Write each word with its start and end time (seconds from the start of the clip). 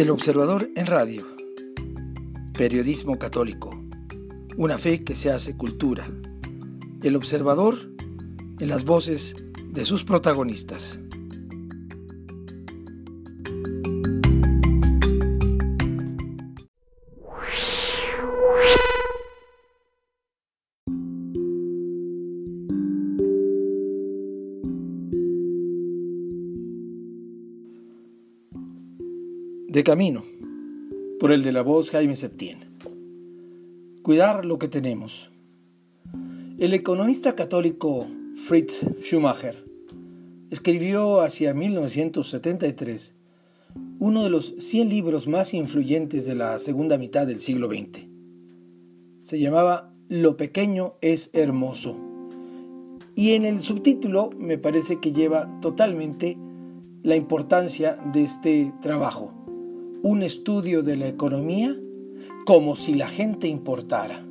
El 0.00 0.08
Observador 0.08 0.70
en 0.76 0.86
Radio. 0.86 1.26
Periodismo 2.54 3.18
católico. 3.18 3.68
Una 4.56 4.78
fe 4.78 5.04
que 5.04 5.14
se 5.14 5.30
hace 5.30 5.58
cultura. 5.58 6.10
El 7.02 7.16
Observador 7.16 7.76
en 8.60 8.68
las 8.68 8.86
voces 8.86 9.36
de 9.62 9.84
sus 9.84 10.04
protagonistas. 10.04 10.98
De 29.80 29.84
camino, 29.84 30.24
por 31.18 31.32
el 31.32 31.42
de 31.42 31.52
la 31.52 31.62
voz 31.62 31.88
Jaime 31.88 32.14
Septién. 32.14 32.58
Cuidar 34.02 34.44
lo 34.44 34.58
que 34.58 34.68
tenemos. 34.68 35.30
El 36.58 36.74
economista 36.74 37.34
católico 37.34 38.06
Fritz 38.46 38.84
Schumacher 39.00 39.64
escribió 40.50 41.22
hacia 41.22 41.54
1973 41.54 43.14
uno 43.98 44.22
de 44.22 44.28
los 44.28 44.52
100 44.58 44.90
libros 44.90 45.26
más 45.26 45.54
influyentes 45.54 46.26
de 46.26 46.34
la 46.34 46.58
segunda 46.58 46.98
mitad 46.98 47.26
del 47.26 47.40
siglo 47.40 47.66
XX. 47.70 48.04
Se 49.22 49.38
llamaba 49.38 49.94
Lo 50.10 50.36
pequeño 50.36 50.96
es 51.00 51.30
hermoso. 51.32 51.96
Y 53.14 53.30
en 53.30 53.46
el 53.46 53.60
subtítulo 53.60 54.28
me 54.36 54.58
parece 54.58 55.00
que 55.00 55.12
lleva 55.12 55.48
totalmente 55.62 56.36
la 57.02 57.16
importancia 57.16 57.98
de 58.12 58.24
este 58.24 58.74
trabajo 58.82 59.39
un 60.02 60.22
estudio 60.22 60.82
de 60.82 60.96
la 60.96 61.08
economía 61.08 61.76
como 62.46 62.74
si 62.74 62.94
la 62.94 63.08
gente 63.08 63.48
importara. 63.48 64.24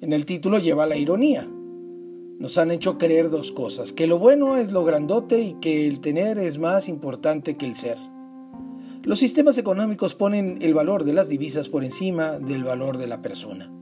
En 0.00 0.12
el 0.12 0.26
título 0.26 0.58
lleva 0.58 0.86
la 0.86 0.96
ironía. 0.96 1.48
Nos 2.38 2.58
han 2.58 2.70
hecho 2.70 2.98
creer 2.98 3.30
dos 3.30 3.50
cosas, 3.50 3.94
que 3.94 4.06
lo 4.06 4.18
bueno 4.18 4.58
es 4.58 4.72
lo 4.72 4.84
grandote 4.84 5.40
y 5.40 5.54
que 5.54 5.86
el 5.86 6.00
tener 6.00 6.38
es 6.38 6.58
más 6.58 6.88
importante 6.88 7.56
que 7.56 7.64
el 7.64 7.74
ser. 7.74 7.96
Los 9.02 9.20
sistemas 9.20 9.56
económicos 9.56 10.14
ponen 10.14 10.58
el 10.60 10.74
valor 10.74 11.04
de 11.04 11.14
las 11.14 11.28
divisas 11.28 11.70
por 11.70 11.82
encima 11.82 12.38
del 12.38 12.62
valor 12.62 12.98
de 12.98 13.06
la 13.06 13.22
persona. 13.22 13.72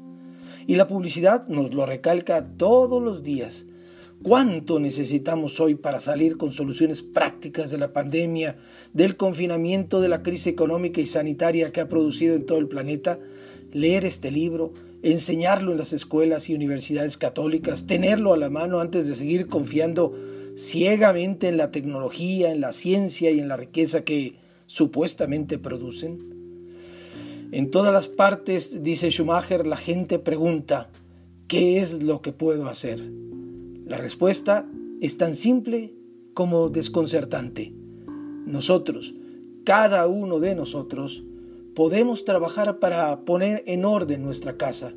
Y 0.68 0.76
la 0.76 0.86
publicidad 0.86 1.48
nos 1.48 1.74
lo 1.74 1.84
recalca 1.84 2.46
todos 2.56 3.02
los 3.02 3.24
días, 3.24 3.66
¿Cuánto 4.24 4.80
necesitamos 4.80 5.60
hoy 5.60 5.74
para 5.74 6.00
salir 6.00 6.38
con 6.38 6.50
soluciones 6.50 7.02
prácticas 7.02 7.70
de 7.70 7.76
la 7.76 7.92
pandemia, 7.92 8.56
del 8.94 9.18
confinamiento, 9.18 10.00
de 10.00 10.08
la 10.08 10.22
crisis 10.22 10.46
económica 10.46 11.02
y 11.02 11.06
sanitaria 11.06 11.70
que 11.72 11.82
ha 11.82 11.88
producido 11.88 12.34
en 12.34 12.46
todo 12.46 12.56
el 12.56 12.66
planeta? 12.66 13.18
Leer 13.70 14.06
este 14.06 14.30
libro, 14.30 14.72
enseñarlo 15.02 15.72
en 15.72 15.78
las 15.78 15.92
escuelas 15.92 16.48
y 16.48 16.54
universidades 16.54 17.18
católicas, 17.18 17.86
tenerlo 17.86 18.32
a 18.32 18.38
la 18.38 18.48
mano 18.48 18.80
antes 18.80 19.06
de 19.06 19.14
seguir 19.14 19.46
confiando 19.46 20.14
ciegamente 20.56 21.48
en 21.48 21.58
la 21.58 21.70
tecnología, 21.70 22.50
en 22.50 22.62
la 22.62 22.72
ciencia 22.72 23.30
y 23.30 23.40
en 23.40 23.48
la 23.48 23.58
riqueza 23.58 24.04
que 24.04 24.36
supuestamente 24.64 25.58
producen. 25.58 26.16
En 27.52 27.70
todas 27.70 27.92
las 27.92 28.08
partes, 28.08 28.82
dice 28.82 29.10
Schumacher, 29.10 29.66
la 29.66 29.76
gente 29.76 30.18
pregunta, 30.18 30.88
¿qué 31.46 31.82
es 31.82 32.02
lo 32.02 32.22
que 32.22 32.32
puedo 32.32 32.68
hacer? 32.68 33.02
La 33.86 33.98
respuesta 33.98 34.66
es 35.02 35.18
tan 35.18 35.34
simple 35.34 35.94
como 36.32 36.70
desconcertante. 36.70 37.74
Nosotros, 38.46 39.14
cada 39.64 40.06
uno 40.06 40.40
de 40.40 40.54
nosotros, 40.54 41.22
podemos 41.74 42.24
trabajar 42.24 42.78
para 42.78 43.26
poner 43.26 43.62
en 43.66 43.84
orden 43.84 44.22
nuestra 44.22 44.56
casa. 44.56 44.94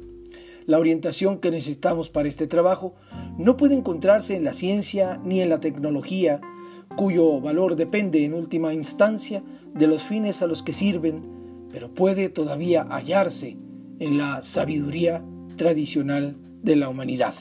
La 0.65 0.79
orientación 0.79 1.39
que 1.39 1.51
necesitamos 1.51 2.09
para 2.09 2.29
este 2.29 2.47
trabajo 2.47 2.95
no 3.37 3.57
puede 3.57 3.75
encontrarse 3.75 4.37
en 4.37 4.45
la 4.45 4.53
ciencia 4.53 5.19
ni 5.21 5.41
en 5.41 5.49
la 5.49 5.59
tecnología, 5.59 6.39
cuyo 6.95 7.41
valor 7.41 7.75
depende 7.75 8.23
en 8.23 8.33
última 8.33 8.73
instancia 8.73 9.43
de 9.73 9.87
los 9.87 10.03
fines 10.03 10.41
a 10.41 10.47
los 10.47 10.63
que 10.63 10.71
sirven, 10.71 11.23
pero 11.69 11.93
puede 11.93 12.29
todavía 12.29 12.87
hallarse 12.89 13.57
en 13.99 14.17
la 14.17 14.41
sabiduría 14.43 15.25
tradicional 15.57 16.37
de 16.61 16.77
la 16.77 16.87
humanidad. 16.87 17.33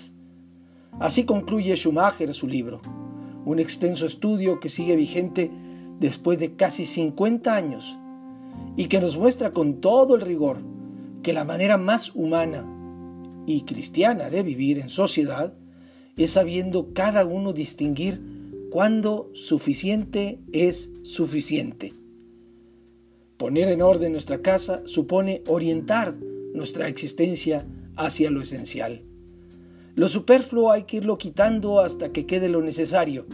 Así 0.99 1.25
concluye 1.25 1.77
Schumacher 1.77 2.33
su 2.33 2.47
libro, 2.47 2.81
un 3.45 3.59
extenso 3.59 4.07
estudio 4.07 4.61
que 4.61 4.71
sigue 4.71 4.97
vigente 4.97 5.51
después 6.01 6.39
de 6.39 6.55
casi 6.55 6.84
50 6.84 7.55
años 7.55 7.97
y 8.77 8.87
que 8.87 9.01
nos 9.01 9.17
muestra 9.17 9.51
con 9.51 9.81
todo 9.81 10.15
el 10.15 10.23
rigor 10.23 10.59
que 11.23 11.33
la 11.33 11.45
manera 11.45 11.77
más 11.77 12.15
humana 12.15 12.65
y 13.47 13.62
cristiana 13.62 14.31
de 14.31 14.43
vivir 14.43 14.79
en 14.79 14.89
sociedad 14.89 15.55
es 16.17 16.33
sabiendo 16.33 16.93
cada 16.95 17.25
uno 17.25 17.53
distinguir 17.53 18.23
cuándo 18.71 19.31
suficiente 19.34 20.41
es 20.53 20.91
suficiente. 21.03 21.93
Poner 23.37 23.69
en 23.69 23.83
orden 23.83 24.13
nuestra 24.13 24.41
casa 24.41 24.83
supone 24.87 25.43
orientar 25.47 26.15
nuestra 26.55 26.89
existencia 26.89 27.67
hacia 27.97 28.31
lo 28.31 28.41
esencial. 28.41 29.03
Lo 29.97 30.09
superfluo 30.09 30.71
hay 30.71 30.83
que 30.83 30.99
irlo 30.99 31.17
quitando 31.17 31.81
hasta 31.81 32.12
que 32.12 32.27
quede 32.27 32.51
lo 32.51 32.61
necesario. 32.61 33.25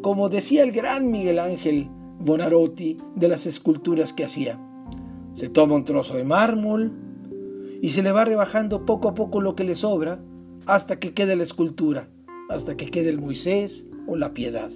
Como 0.00 0.28
decía 0.28 0.62
el 0.62 0.70
gran 0.70 1.10
Miguel 1.10 1.40
Ángel 1.40 1.90
Bonarotti 2.20 2.98
de 3.16 3.26
las 3.26 3.46
esculturas 3.46 4.12
que 4.12 4.24
hacía. 4.24 4.60
Se 5.32 5.48
toma 5.48 5.74
un 5.74 5.84
trozo 5.84 6.14
de 6.14 6.22
mármol 6.22 6.92
y 7.80 7.88
se 7.90 8.04
le 8.04 8.12
va 8.12 8.24
rebajando 8.24 8.86
poco 8.86 9.08
a 9.08 9.14
poco 9.14 9.40
lo 9.40 9.56
que 9.56 9.64
le 9.64 9.74
sobra 9.74 10.22
hasta 10.66 11.00
que 11.00 11.14
quede 11.14 11.34
la 11.34 11.42
escultura, 11.42 12.08
hasta 12.48 12.76
que 12.76 12.88
quede 12.88 13.08
el 13.08 13.20
Moisés 13.20 13.84
o 14.06 14.16
la 14.16 14.34
piedad. 14.34 14.70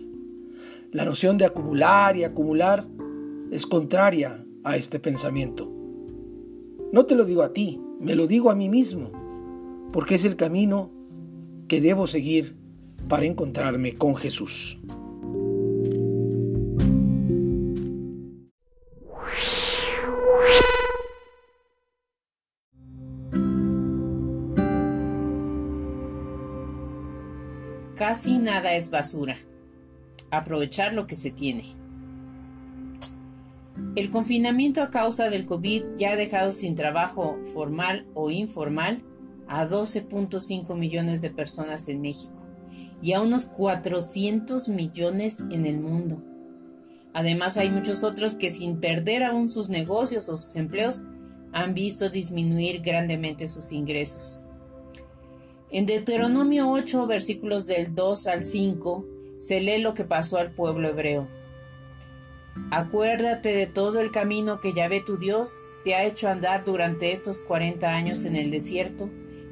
La 0.91 1.05
noción 1.05 1.38
de 1.38 1.44
acumular 1.44 2.17
y 2.17 2.25
acumular 2.25 2.84
es 3.53 3.65
contraria 3.65 4.44
a 4.65 4.77
este 4.77 4.99
pensamiento. 4.99 5.71
No 6.93 7.06
te 7.06 7.15
lo 7.15 7.25
digo 7.25 7.43
a 7.43 7.53
ti, 7.53 7.81
me 8.00 8.17
lo 8.17 8.27
digo 8.27 8.50
a 8.50 8.56
mí 8.56 8.69
mismo, 8.69 9.12
porque 9.93 10.17
es 10.17 10.25
el 10.25 10.34
camino 10.34 10.95
que 11.69 11.81
debo 11.81 12.06
seguir 12.06 12.56
para 13.09 13.27
encontrarme 13.27 13.94
con 13.94 14.16
Jesús. 14.16 14.78
Casi 27.97 28.38
nada 28.38 28.75
es 28.75 28.91
basura. 28.91 29.38
Aprovechar 30.31 30.93
lo 30.93 31.06
que 31.06 31.16
se 31.16 31.31
tiene. 31.31 31.75
El 33.94 34.10
confinamiento 34.10 34.82
a 34.82 34.91
causa 34.91 35.31
del 35.31 35.47
COVID 35.47 35.82
ya 35.97 36.12
ha 36.12 36.16
dejado 36.16 36.53
sin 36.53 36.75
trabajo 36.75 37.38
formal 37.55 38.06
o 38.15 38.31
informal 38.31 39.03
a 39.48 39.66
12.5 39.68 40.76
millones 40.76 41.22
de 41.22 41.30
personas 41.30 41.88
en 41.88 42.00
México 42.00 42.34
y 43.02 43.12
a 43.12 43.20
unos 43.20 43.46
400 43.46 44.68
millones 44.68 45.38
en 45.50 45.66
el 45.66 45.78
mundo. 45.78 46.22
Además 47.12 47.56
hay 47.56 47.70
muchos 47.70 48.04
otros 48.04 48.36
que 48.36 48.50
sin 48.50 48.78
perder 48.78 49.22
aún 49.22 49.48
sus 49.48 49.68
negocios 49.68 50.28
o 50.28 50.36
sus 50.36 50.56
empleos 50.56 51.02
han 51.52 51.72
visto 51.74 52.10
disminuir 52.10 52.82
grandemente 52.82 53.48
sus 53.48 53.72
ingresos. 53.72 54.42
En 55.70 55.86
Deuteronomio 55.86 56.70
8, 56.70 57.06
versículos 57.06 57.66
del 57.66 57.94
2 57.94 58.26
al 58.26 58.44
5, 58.44 59.06
se 59.38 59.60
lee 59.60 59.78
lo 59.78 59.94
que 59.94 60.04
pasó 60.04 60.38
al 60.38 60.52
pueblo 60.52 60.88
hebreo. 60.88 61.28
Acuérdate 62.70 63.54
de 63.54 63.66
todo 63.66 64.00
el 64.00 64.10
camino 64.10 64.60
que 64.60 64.72
Yahvé 64.72 65.00
tu 65.00 65.16
Dios 65.16 65.50
te 65.84 65.94
ha 65.94 66.04
hecho 66.04 66.28
andar 66.28 66.64
durante 66.64 67.12
estos 67.12 67.40
40 67.40 67.88
años 67.88 68.25
en 68.25 68.37
el 68.37 68.50
desierto, 68.50 69.10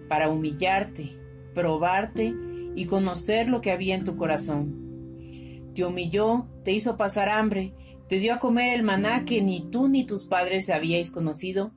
para 0.08 0.28
humillarte, 0.28 1.16
probarte 1.54 2.34
y 2.74 2.86
conocer 2.86 3.48
lo 3.48 3.60
que 3.60 3.70
había 3.70 3.94
en 3.94 4.04
tu 4.04 4.16
corazón. 4.16 5.70
Te 5.74 5.84
humilló, 5.84 6.46
te 6.64 6.72
hizo 6.72 6.96
pasar 6.96 7.28
hambre, 7.28 7.74
te 8.08 8.18
dio 8.18 8.34
a 8.34 8.38
comer 8.38 8.74
el 8.74 8.82
maná 8.82 9.24
que 9.24 9.42
ni 9.42 9.60
tú 9.60 9.88
ni 9.88 10.04
tus 10.04 10.26
padres 10.26 10.70
habíais 10.70 11.10
conocido, 11.10 11.72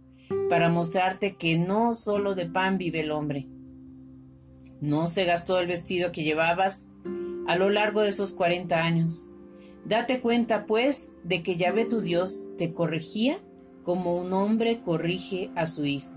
para 0.49 0.69
mostrarte 0.69 1.35
que 1.35 1.57
no 1.57 1.93
solo 1.93 2.35
de 2.35 2.45
pan 2.45 2.77
vive 2.77 3.01
el 3.01 3.11
hombre. 3.11 3.47
No 4.81 5.07
se 5.07 5.25
gastó 5.25 5.59
el 5.59 5.67
vestido 5.67 6.11
que 6.11 6.23
llevabas 6.23 6.87
a 7.47 7.55
lo 7.55 7.69
largo 7.69 8.01
de 8.01 8.09
esos 8.09 8.33
cuarenta 8.33 8.83
años. 8.83 9.29
Date 9.85 10.19
cuenta, 10.19 10.65
pues, 10.65 11.13
de 11.23 11.43
que 11.43 11.55
Yahvé 11.55 11.85
tu 11.85 12.01
Dios 12.01 12.43
te 12.57 12.73
corregía 12.73 13.39
como 13.83 14.17
un 14.17 14.33
hombre 14.33 14.81
corrige 14.81 15.49
a 15.55 15.65
su 15.65 15.85
hijo. 15.85 16.16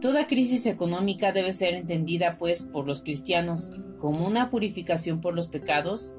Toda 0.00 0.26
crisis 0.26 0.64
económica 0.64 1.32
debe 1.32 1.52
ser 1.52 1.74
entendida, 1.74 2.38
pues, 2.38 2.62
por 2.62 2.86
los 2.86 3.02
cristianos 3.02 3.74
como 3.98 4.26
una 4.26 4.48
purificación 4.48 5.20
por 5.20 5.34
los 5.34 5.48
pecados 5.48 6.14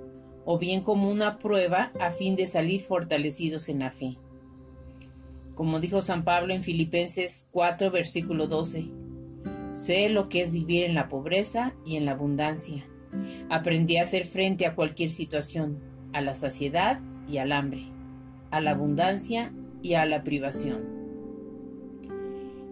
o 0.45 0.60
bien 0.60 0.81
como 0.81 1.10
una 1.10 1.39
prueba 1.39 1.92
a 2.00 2.12
fin 2.12 2.36
de 2.36 2.45
salir 2.45 2.81
fortalecidos 2.81 3.69
en 3.69 3.80
la 3.80 3.89
fe. 3.89 4.18
Como 5.56 5.80
dijo 5.80 6.01
San 6.01 6.24
Pablo 6.24 6.54
en 6.54 6.62
Filipenses 6.62 7.48
4, 7.51 7.89
versículo 7.89 8.48
12, 8.48 8.86
sé 9.74 10.10
lo 10.10 10.30
que 10.30 10.44
es 10.44 10.54
vivir 10.54 10.83
en 10.83 10.94
la 10.94 11.10
pobreza 11.10 11.74
y 11.83 11.95
en 11.95 12.06
la 12.06 12.12
abundancia. 12.12 12.86
Aprendí 13.50 13.98
a 13.98 14.04
hacer 14.04 14.25
frente 14.25 14.68
a 14.68 14.75
cualquier 14.75 15.10
situación, 15.10 15.80
a 16.13 16.22
la 16.22 16.36
saciedad 16.36 17.00
y 17.28 17.38
al 17.38 17.51
hambre, 17.51 17.88
a 18.51 18.62
la 18.62 18.72
abundancia 18.72 19.54
y 19.81 19.95
a 19.95 20.06
la 20.06 20.24
privación. 20.24 21.00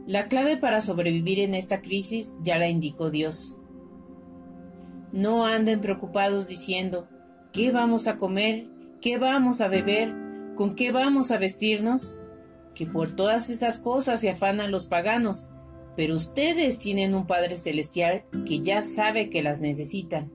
La 0.09 0.27
clave 0.27 0.57
para 0.57 0.81
sobrevivir 0.81 1.37
en 1.37 1.53
esta 1.53 1.83
crisis 1.83 2.35
ya 2.41 2.57
la 2.57 2.67
indicó 2.67 3.11
Dios. 3.11 3.59
No 5.11 5.45
anden 5.45 5.81
preocupados 5.81 6.47
diciendo, 6.47 7.07
¿qué 7.53 7.71
vamos 7.71 8.07
a 8.07 8.17
comer? 8.17 8.65
¿Qué 9.01 9.19
vamos 9.19 9.61
a 9.61 9.67
beber? 9.67 10.11
¿Con 10.55 10.73
qué 10.73 10.91
vamos 10.91 11.29
a 11.29 11.37
vestirnos? 11.37 12.15
Que 12.73 12.87
por 12.87 13.15
todas 13.15 13.51
esas 13.51 13.77
cosas 13.77 14.21
se 14.21 14.31
afanan 14.31 14.71
los 14.71 14.87
paganos, 14.87 15.51
pero 15.95 16.15
ustedes 16.15 16.79
tienen 16.79 17.13
un 17.13 17.27
Padre 17.27 17.55
Celestial 17.55 18.23
que 18.47 18.61
ya 18.61 18.83
sabe 18.83 19.29
que 19.29 19.43
las 19.43 19.61
necesitan. 19.61 20.31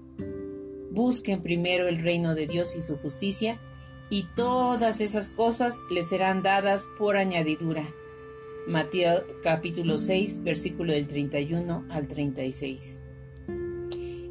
Busquen 0.92 1.42
primero 1.42 1.88
el 1.88 2.00
reino 2.00 2.36
de 2.36 2.46
Dios 2.46 2.76
y 2.76 2.80
su 2.80 2.96
justicia, 2.98 3.60
y 4.08 4.28
todas 4.36 5.00
esas 5.00 5.30
cosas 5.30 5.78
les 5.90 6.10
serán 6.10 6.44
dadas 6.44 6.86
por 6.96 7.16
añadidura. 7.16 7.92
Mateo 8.66 9.24
capítulo 9.42 9.98
6, 9.98 10.42
versículo 10.42 10.94
del 10.94 11.06
31 11.06 11.84
al 11.90 12.08
36. 12.08 13.00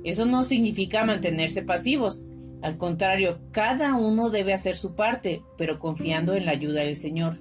Eso 0.03 0.25
no 0.25 0.43
significa 0.43 1.05
mantenerse 1.05 1.61
pasivos. 1.61 2.27
Al 2.63 2.77
contrario, 2.77 3.39
cada 3.51 3.95
uno 3.95 4.31
debe 4.31 4.53
hacer 4.53 4.75
su 4.75 4.95
parte, 4.95 5.43
pero 5.57 5.77
confiando 5.77 6.33
en 6.33 6.45
la 6.45 6.51
ayuda 6.51 6.81
del 6.81 6.95
Señor. 6.95 7.37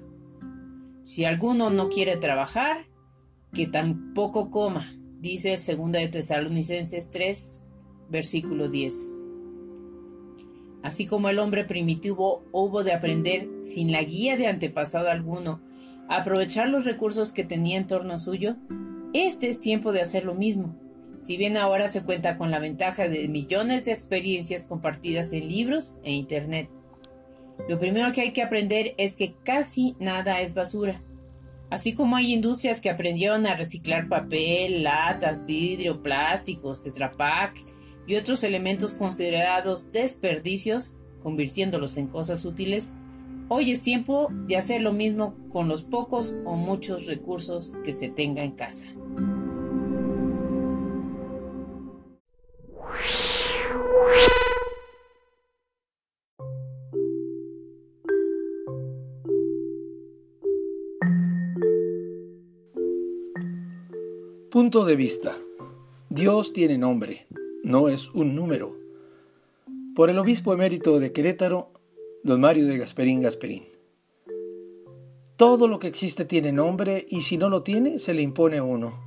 Si 1.03 1.25
alguno 1.25 1.71
no 1.71 1.89
quiere 1.89 2.17
trabajar, 2.19 2.87
que 3.55 3.67
tampoco 3.67 4.51
coma, 4.51 4.95
dice 5.19 5.57
2 5.57 5.93
de 5.93 6.09
Tesalonicenses 6.09 7.11
3, 7.11 7.61
versículo 8.11 8.69
10. 8.69 8.95
Así 10.83 11.07
como 11.07 11.31
el 11.31 11.39
hombre 11.39 11.65
primitivo 11.65 12.45
hubo 12.53 12.85
de 12.85 12.93
aprender 12.93 13.49
sin 13.63 13.93
la 13.93 14.03
guía 14.03 14.37
de 14.37 14.49
antepasado 14.49 15.09
alguno, 15.09 15.61
aprovechar 16.17 16.69
los 16.69 16.85
recursos 16.85 17.33
que 17.33 17.45
tenía 17.45 17.79
en 17.79 17.87
torno 17.87 18.19
suyo, 18.19 18.57
este 19.15 19.49
es 19.49 19.61
tiempo 19.61 19.93
de 19.93 20.03
hacer 20.03 20.25
lo 20.25 20.35
mismo. 20.35 20.77
Si 21.21 21.37
bien 21.37 21.57
ahora 21.57 21.89
se 21.89 22.03
cuenta 22.03 22.37
con 22.37 22.51
la 22.51 22.59
ventaja 22.59 23.09
de 23.09 23.29
millones 23.29 23.85
de 23.85 23.93
experiencias 23.93 24.67
compartidas 24.67 25.33
en 25.33 25.49
libros 25.49 25.97
e 26.03 26.13
Internet. 26.13 26.69
Lo 27.69 27.79
primero 27.79 28.13
que 28.13 28.23
hay 28.23 28.33
que 28.33 28.43
aprender 28.43 28.95
es 28.99 29.17
que 29.17 29.35
casi 29.45 29.95
nada 30.01 30.41
es 30.41 30.53
basura. 30.53 31.01
Así 31.71 31.95
como 31.95 32.17
hay 32.17 32.35
industrias 32.35 32.81
que 32.81 32.91
aprendieron 32.91 33.47
a 33.47 33.57
reciclar 33.57 34.09
papel, 34.09 34.83
latas, 34.83 35.47
vidrio, 35.47 36.03
plásticos, 36.03 36.83
tetrapack 36.83 37.57
y 38.07 38.17
otros 38.17 38.43
elementos 38.43 38.95
considerados 38.95 39.93
desperdicios, 39.93 40.99
convirtiéndolos 41.23 41.97
en 41.97 42.09
cosas 42.09 42.45
útiles, 42.45 42.93
Hoy 43.55 43.71
es 43.71 43.83
tiempo 43.83 44.29
de 44.47 44.57
hacer 44.57 44.81
lo 44.81 44.95
mismo 44.95 45.35
con 45.51 45.69
los 45.69 45.83
pocos 45.83 46.39
o 46.47 46.57
muchos 46.57 47.05
recursos 47.05 47.77
que 47.85 47.93
se 47.93 48.09
tenga 48.09 48.43
en 48.43 48.53
casa. 48.53 48.87
Punto 64.51 64.87
de 64.87 64.97
vista. 64.97 65.37
Dios 66.09 66.55
tiene 66.55 66.79
nombre, 66.79 67.27
no 67.63 67.91
es 67.91 68.09
un 68.15 68.35
número. 68.35 68.75
Por 69.95 70.09
el 70.09 70.19
obispo 70.19 70.55
emérito 70.55 70.99
de 70.99 71.13
Querétaro, 71.13 71.72
Don 72.25 72.41
Mario 72.41 72.69
de 72.69 72.79
Gasperín 72.79 73.21
Gasperín. 73.21 73.65
Todo 75.37 75.67
lo 75.67 75.81
que 75.81 75.89
existe 75.89 76.25
tiene 76.25 76.53
nombre 76.53 77.05
y 77.09 77.23
si 77.23 77.37
no 77.37 77.49
lo 77.49 77.65
tiene, 77.65 77.99
se 77.99 78.15
le 78.15 78.23
impone 78.23 78.61
uno. 78.61 79.01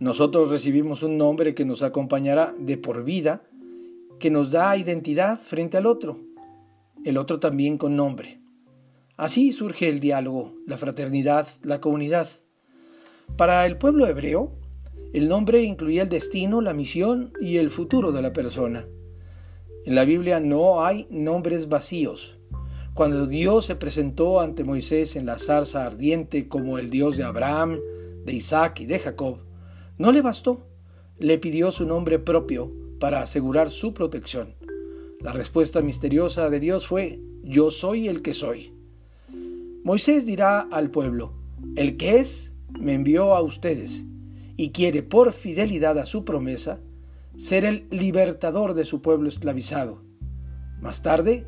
Nosotros 0.00 0.50
recibimos 0.50 1.02
un 1.02 1.16
nombre 1.16 1.54
que 1.54 1.64
nos 1.64 1.82
acompañará 1.82 2.54
de 2.58 2.76
por 2.76 3.04
vida, 3.04 3.44
que 4.18 4.30
nos 4.30 4.50
da 4.50 4.76
identidad 4.76 5.38
frente 5.38 5.78
al 5.78 5.86
otro, 5.86 6.20
el 7.06 7.16
otro 7.16 7.40
también 7.40 7.78
con 7.78 7.96
nombre. 7.96 8.42
Así 9.16 9.50
surge 9.52 9.88
el 9.88 9.98
diálogo, 9.98 10.52
la 10.66 10.76
fraternidad, 10.76 11.48
la 11.62 11.80
comunidad. 11.80 12.28
Para 13.38 13.64
el 13.64 13.78
pueblo 13.78 14.06
hebreo, 14.06 14.52
el 15.14 15.26
nombre 15.26 15.62
incluía 15.62 16.02
el 16.02 16.10
destino, 16.10 16.60
la 16.60 16.74
misión 16.74 17.32
y 17.40 17.56
el 17.56 17.70
futuro 17.70 18.12
de 18.12 18.20
la 18.20 18.34
persona. 18.34 18.86
En 19.86 19.94
la 19.94 20.04
Biblia 20.04 20.40
no 20.40 20.84
hay 20.84 21.06
nombres 21.10 21.70
vacíos. 21.70 22.38
Cuando 22.92 23.26
Dios 23.26 23.64
se 23.64 23.76
presentó 23.76 24.40
ante 24.40 24.62
Moisés 24.62 25.16
en 25.16 25.24
la 25.24 25.38
zarza 25.38 25.86
ardiente 25.86 26.48
como 26.48 26.76
el 26.76 26.90
Dios 26.90 27.16
de 27.16 27.24
Abraham, 27.24 27.78
de 28.26 28.34
Isaac 28.34 28.80
y 28.80 28.86
de 28.86 28.98
Jacob, 28.98 29.38
no 29.96 30.12
le 30.12 30.20
bastó. 30.20 30.66
Le 31.18 31.38
pidió 31.38 31.72
su 31.72 31.86
nombre 31.86 32.18
propio 32.18 32.70
para 32.98 33.22
asegurar 33.22 33.70
su 33.70 33.94
protección. 33.94 34.54
La 35.20 35.32
respuesta 35.32 35.80
misteriosa 35.80 36.50
de 36.50 36.60
Dios 36.60 36.86
fue, 36.86 37.20
yo 37.42 37.70
soy 37.70 38.08
el 38.08 38.20
que 38.20 38.34
soy. 38.34 38.74
Moisés 39.82 40.26
dirá 40.26 40.60
al 40.60 40.90
pueblo, 40.90 41.32
el 41.76 41.96
que 41.96 42.18
es, 42.18 42.52
me 42.78 42.92
envió 42.92 43.34
a 43.34 43.40
ustedes, 43.40 44.04
y 44.58 44.72
quiere 44.72 45.02
por 45.02 45.32
fidelidad 45.32 45.98
a 45.98 46.04
su 46.04 46.24
promesa 46.24 46.80
ser 47.40 47.64
el 47.64 47.86
libertador 47.90 48.74
de 48.74 48.84
su 48.84 49.00
pueblo 49.00 49.26
esclavizado. 49.26 50.02
Más 50.78 51.00
tarde, 51.00 51.46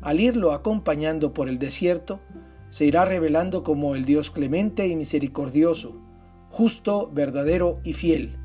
al 0.00 0.18
irlo 0.18 0.52
acompañando 0.52 1.34
por 1.34 1.50
el 1.50 1.58
desierto, 1.58 2.20
se 2.70 2.86
irá 2.86 3.04
revelando 3.04 3.62
como 3.62 3.94
el 3.94 4.06
Dios 4.06 4.30
clemente 4.30 4.88
y 4.88 4.96
misericordioso, 4.96 6.00
justo, 6.48 7.10
verdadero 7.12 7.78
y 7.84 7.92
fiel. 7.92 8.38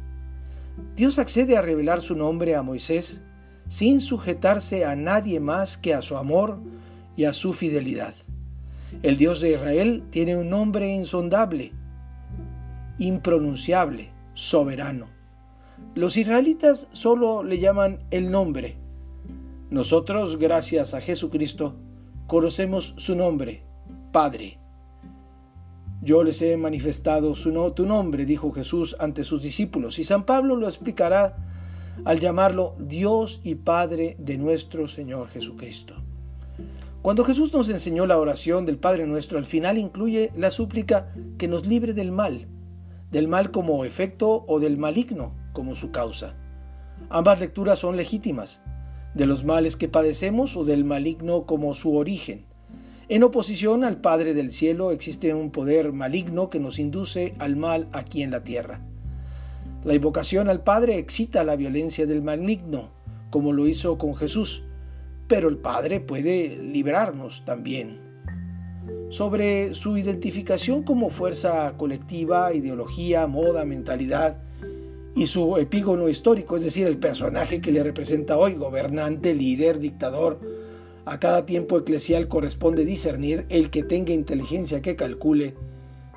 Dios 0.98 1.19
accede 1.19 1.56
a 1.56 1.62
revelar 1.62 2.01
su 2.01 2.16
nombre 2.16 2.56
a 2.56 2.63
Moisés 2.63 3.24
sin 3.69 4.01
sujetarse 4.01 4.84
a 4.84 4.98
nadie 4.98 5.40
más 5.40 5.78
que 5.78 5.94
a 5.94 6.01
su 6.01 6.18
amor 6.18 6.60
y 7.15 7.24
a 7.24 7.32
su 7.32 7.53
fidelidad. 7.53 8.13
El 9.03 9.15
Dios 9.15 9.39
de 9.39 9.51
Israel 9.51 10.03
tiene 10.10 10.36
un 10.36 10.50
nombre 10.50 10.94
insondable, 10.94 11.72
impronunciable, 12.98 14.12
soberano. 14.34 15.19
Los 16.00 16.15
israelitas 16.15 16.88
solo 16.94 17.44
le 17.44 17.60
llaman 17.60 18.00
el 18.10 18.32
nombre. 18.32 18.77
Nosotros, 19.70 20.39
gracias 20.39 20.94
a 20.94 21.01
Jesucristo, 21.01 21.75
conocemos 22.25 22.94
su 22.96 23.18
nombre, 23.18 23.63
Padre. 24.13 24.60
Yo 26.01 26.24
les 26.24 26.41
he 26.41 26.56
manifestado 26.56 27.36
su 27.36 27.51
tu 27.72 27.86
nombre, 27.86 28.24
dijo 28.25 28.53
Jesús 28.53 28.96
ante 28.98 29.25
sus 29.25 29.44
discípulos, 29.44 30.00
y 30.00 30.06
San 30.06 30.24
Pablo 30.24 30.56
lo 30.56 30.70
explicará 30.70 31.36
al 32.06 32.20
llamarlo 32.20 32.77
Dios 32.79 33.41
y 33.44 33.56
Padre 33.56 34.15
de 34.20 34.38
nuestro 34.38 34.88
Señor 34.88 35.27
Jesucristo. 35.27 35.96
Cuando 37.01 37.25
Jesús 37.25 37.53
nos 37.53 37.68
enseñó 37.68 38.06
la 38.06 38.20
oración 38.20 38.65
del 38.65 38.77
Padre 38.77 39.06
nuestro, 39.06 39.38
al 39.38 39.46
final 39.46 39.77
incluye 39.77 40.32
la 40.38 40.50
súplica 40.50 41.13
que 41.38 41.50
nos 41.50 41.68
libre 41.68 41.94
del 41.94 42.13
mal, 42.13 42.48
del 43.12 43.27
mal 43.27 43.51
como 43.51 43.84
efecto 43.84 44.46
o 44.48 44.62
del 44.62 44.77
maligno 44.77 45.34
como 45.60 45.75
su 45.75 45.92
causa. 45.92 46.36
Ambas 47.10 47.42
lecturas 47.42 47.80
son 47.80 47.98
legítimas, 47.98 48.62
de 49.13 49.25
los 49.25 49.44
males 49.44 49.75
que 49.75 49.89
padecemos 49.89 50.56
o 50.56 50.63
del 50.63 50.86
maligno 50.86 51.46
como 51.46 51.74
su 51.74 51.98
origen. 51.98 52.46
En 53.10 53.24
oposición 53.24 53.84
al 53.84 54.00
Padre 54.00 54.34
del 54.34 54.54
cielo 54.54 54.92
existe 54.92 55.34
un 55.34 55.51
poder 55.51 55.92
maligno 55.92 56.50
que 56.50 56.62
nos 56.62 56.80
induce 56.80 57.36
al 57.39 57.58
mal 57.58 57.89
aquí 57.92 58.24
en 58.24 58.32
la 58.32 58.46
tierra. 58.46 58.80
La 59.84 59.96
invocación 59.96 60.48
al 60.48 60.63
Padre 60.63 60.98
excita 60.98 61.44
la 61.44 61.58
violencia 61.58 62.06
del 62.06 62.22
maligno, 62.22 62.92
como 63.30 63.51
lo 63.51 63.68
hizo 63.68 63.98
con 63.98 64.16
Jesús, 64.16 64.63
pero 65.28 65.50
el 65.50 65.58
Padre 65.58 66.00
puede 66.00 66.56
librarnos 66.56 67.44
también 67.44 68.00
sobre 69.10 69.75
su 69.75 69.98
identificación 69.98 70.84
como 70.84 71.10
fuerza 71.10 71.74
colectiva, 71.75 72.54
ideología, 72.54 73.28
moda, 73.28 73.66
mentalidad 73.66 74.38
y 75.20 75.28
su 75.28 75.58
epígono 75.58 76.08
histórico, 76.08 76.56
es 76.56 76.64
decir, 76.64 76.88
el 76.88 76.98
personaje 76.98 77.60
que 77.60 77.74
le 77.74 77.84
representa 77.84 78.38
hoy, 78.38 78.54
gobernante, 78.54 79.36
líder, 79.36 79.78
dictador. 79.78 80.40
A 81.04 81.20
cada 81.20 81.46
tiempo 81.46 81.78
eclesial 81.78 82.30
corresponde 82.30 82.86
discernir 82.86 83.46
el 83.50 83.70
que 83.70 83.84
tenga 83.84 84.14
inteligencia 84.14 84.82
que 84.82 84.96
calcule, 84.96 85.56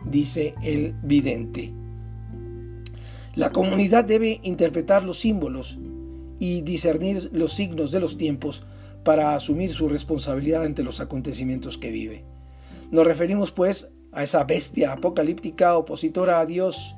dice 0.04 0.54
el 0.62 0.94
vidente. 1.02 1.74
La 3.34 3.50
comunidad 3.50 4.04
debe 4.04 4.38
interpretar 4.44 5.02
los 5.02 5.18
símbolos 5.18 5.78
y 6.38 6.60
discernir 6.60 7.28
los 7.32 7.54
signos 7.54 7.90
de 7.90 7.98
los 7.98 8.16
tiempos 8.16 8.62
para 9.02 9.34
asumir 9.34 9.72
su 9.72 9.88
responsabilidad 9.88 10.62
ante 10.62 10.84
los 10.84 11.00
acontecimientos 11.00 11.76
que 11.76 11.90
vive. 11.90 12.24
Nos 12.92 13.04
referimos 13.04 13.50
pues 13.50 13.90
a 14.12 14.22
esa 14.22 14.44
bestia 14.44 14.92
apocalíptica 14.92 15.76
opositora 15.76 16.38
a 16.38 16.46
Dios, 16.46 16.94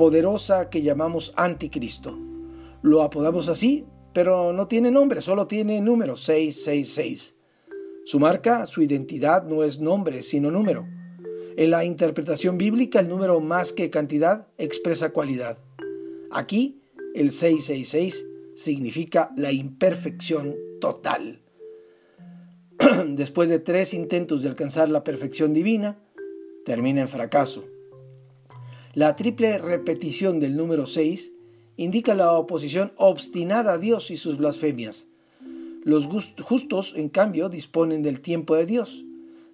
poderosa 0.00 0.70
que 0.70 0.80
llamamos 0.80 1.34
anticristo. 1.36 2.18
Lo 2.80 3.02
apodamos 3.02 3.50
así, 3.50 3.84
pero 4.14 4.50
no 4.54 4.66
tiene 4.66 4.90
nombre, 4.90 5.20
solo 5.20 5.46
tiene 5.46 5.82
número 5.82 6.16
666. 6.16 7.36
Su 8.06 8.18
marca, 8.18 8.64
su 8.64 8.80
identidad 8.80 9.44
no 9.44 9.62
es 9.62 9.78
nombre, 9.78 10.22
sino 10.22 10.50
número. 10.50 10.88
En 11.54 11.70
la 11.70 11.84
interpretación 11.84 12.56
bíblica, 12.56 13.00
el 13.00 13.10
número 13.10 13.40
más 13.40 13.74
que 13.74 13.90
cantidad 13.90 14.46
expresa 14.56 15.12
cualidad. 15.12 15.58
Aquí, 16.30 16.80
el 17.14 17.30
666 17.30 18.24
significa 18.54 19.32
la 19.36 19.52
imperfección 19.52 20.56
total. 20.80 21.42
Después 23.08 23.50
de 23.50 23.58
tres 23.58 23.92
intentos 23.92 24.42
de 24.42 24.48
alcanzar 24.48 24.88
la 24.88 25.04
perfección 25.04 25.52
divina, 25.52 25.98
termina 26.64 27.02
en 27.02 27.08
fracaso. 27.08 27.66
La 28.92 29.14
triple 29.14 29.56
repetición 29.58 30.40
del 30.40 30.56
número 30.56 30.84
6 30.84 31.32
indica 31.76 32.12
la 32.16 32.32
oposición 32.32 32.92
obstinada 32.96 33.74
a 33.74 33.78
Dios 33.78 34.10
y 34.10 34.16
sus 34.16 34.36
blasfemias. 34.36 35.08
Los 35.84 36.08
justos, 36.42 36.94
en 36.96 37.08
cambio, 37.08 37.48
disponen 37.48 38.02
del 38.02 38.20
tiempo 38.20 38.56
de 38.56 38.66
Dios, 38.66 39.04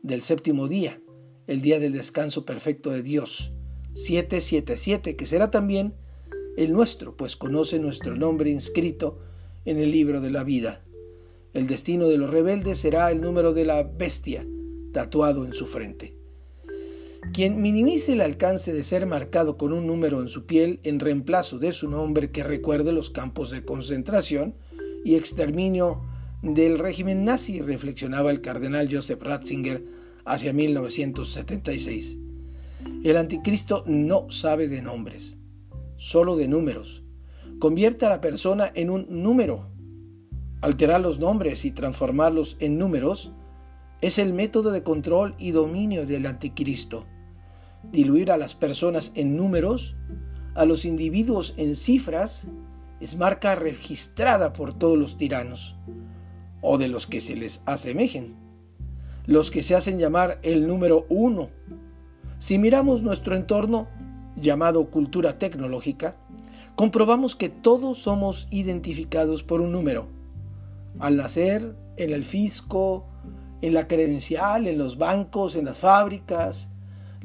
del 0.03 0.23
séptimo 0.23 0.69
día, 0.69 1.03
el 1.47 1.61
día 1.61 1.79
del 1.81 1.93
descanso 1.93 2.47
perfecto 2.47 2.91
de 2.91 3.03
Dios, 3.03 3.53
777, 3.93 5.17
que 5.17 5.27
será 5.27 5.51
también 5.51 5.93
el 6.57 6.73
nuestro, 6.73 7.15
pues 7.15 7.37
conoce 7.37 7.79
nuestro 7.79 8.17
nombre 8.17 8.49
inscrito 8.49 9.19
en 9.67 9.77
el 9.77 9.93
libro 9.93 10.23
de 10.23 10.31
la 10.31 10.45
vida. 10.45 10.83
El 11.53 11.67
destino 11.67 12.09
de 12.09 12.17
los 12.17 12.31
rebeldes 12.31 12.79
será 12.79 13.11
el 13.11 13.21
número 13.21 13.53
de 13.53 13.67
la 13.67 13.83
bestia, 13.83 14.47
tatuado 14.93 15.45
en 15.45 15.53
su 15.53 15.67
frente. 15.67 16.16
Quien 17.33 17.61
minimice 17.61 18.15
el 18.15 18.23
alcance 18.23 18.73
de 18.73 18.83
ser 18.83 19.07
marcado 19.07 19.57
con 19.57 19.73
un 19.73 19.87
número 19.87 20.21
en 20.21 20.29
su 20.29 20.47
piel 20.47 20.81
en 20.85 21.01
reemplazo 21.01 21.59
de 21.59 21.73
su 21.73 21.89
nombre 21.89 22.31
que 22.31 22.43
recuerde 22.43 22.93
los 22.93 23.11
campos 23.11 23.51
de 23.51 23.65
concentración 23.65 24.55
y 25.05 25.17
exterminio 25.17 26.03
del 26.43 26.79
régimen 26.79 27.25
nazi, 27.25 27.61
reflexionaba 27.61 28.31
el 28.31 28.41
cardenal 28.41 28.89
Joseph 28.91 29.23
Ratzinger 29.23 29.85
hacia 30.25 30.53
1976. 30.53 32.19
El 33.05 33.17
anticristo 33.17 33.85
no 33.87 34.31
sabe 34.31 34.69
de 34.69 34.83
nombres, 34.83 35.39
solo 35.97 36.37
de 36.37 36.49
números. 36.49 37.03
Convierte 37.59 38.07
a 38.07 38.11
la 38.11 38.21
persona 38.21 38.71
en 38.75 38.91
un 38.91 39.07
número. 39.09 39.71
Alterar 40.61 41.01
los 41.01 41.19
nombres 41.19 41.65
y 41.65 41.71
transformarlos 41.71 42.57
en 42.61 42.79
números 42.79 43.33
es 44.01 44.19
el 44.19 44.33
método 44.33 44.73
de 44.73 44.83
control 44.83 45.35
y 45.39 45.53
dominio 45.53 46.07
del 46.07 46.27
anticristo. 46.27 47.07
Diluir 47.93 48.33
a 48.33 48.37
las 48.37 48.55
personas 48.55 49.13
en 49.15 49.37
números, 49.37 49.97
a 50.55 50.65
los 50.65 50.85
individuos 50.85 51.55
en 51.57 51.77
cifras, 51.77 52.49
es 53.01 53.17
marca 53.17 53.55
registrada 53.55 54.53
por 54.53 54.75
todos 54.75 54.99
los 54.99 55.17
tiranos 55.17 55.77
o 56.63 56.79
de 56.79 56.89
los 56.89 57.07
que 57.07 57.21
se 57.21 57.37
les 57.37 57.61
asemejen, 57.67 58.35
los 59.27 59.51
que 59.51 59.63
se 59.63 59.75
hacen 59.75 59.99
llamar 59.99 60.41
el 60.43 60.67
número 60.67 61.07
uno. 61.09 61.51
Si 62.39 62.59
miramos 62.59 63.03
nuestro 63.03 63.37
entorno, 63.37 63.89
llamado 64.37 64.91
cultura 64.91 65.39
tecnológica, 65.39 66.17
comprobamos 66.75 67.37
que 67.37 67.49
todos 67.49 67.99
somos 67.99 68.49
identificados 68.51 69.43
por 69.43 69.61
un 69.61 69.73
número. 69.73 70.09
Al 70.99 71.17
nacer, 71.17 71.77
en 71.97 72.11
el 72.11 72.25
fisco, 72.25 73.07
en 73.63 73.75
la 73.75 73.87
credencial, 73.87 74.67
en 74.67 74.79
los 74.79 74.99
bancos, 74.99 75.57
en 75.57 75.65
las 75.65 75.79
fábricas, 75.79 76.71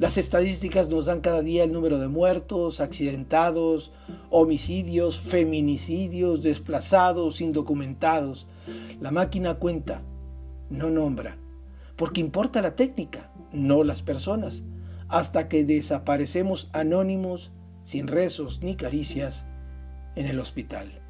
las 0.02 0.18
estadísticas 0.18 0.88
nos 0.88 1.06
dan 1.06 1.20
cada 1.20 1.42
día 1.42 1.62
el 1.62 1.70
número 1.70 2.00
de 2.00 2.08
muertos, 2.08 2.80
accidentados, 2.80 3.92
homicidios, 4.30 5.20
feminicidios, 5.20 6.42
desplazados, 6.42 7.40
indocumentados. 7.40 8.48
La 9.00 9.12
máquina 9.12 9.60
cuenta, 9.60 10.02
no 10.70 10.90
nombra, 10.90 11.38
porque 11.94 12.20
importa 12.20 12.60
la 12.60 12.74
técnica, 12.74 13.30
no 13.52 13.84
las 13.84 14.02
personas, 14.02 14.64
hasta 15.06 15.48
que 15.48 15.64
desaparecemos 15.64 16.68
anónimos, 16.72 17.52
sin 17.84 18.08
rezos 18.08 18.60
ni 18.60 18.74
caricias, 18.74 19.46
en 20.16 20.26
el 20.26 20.40
hospital. 20.40 21.00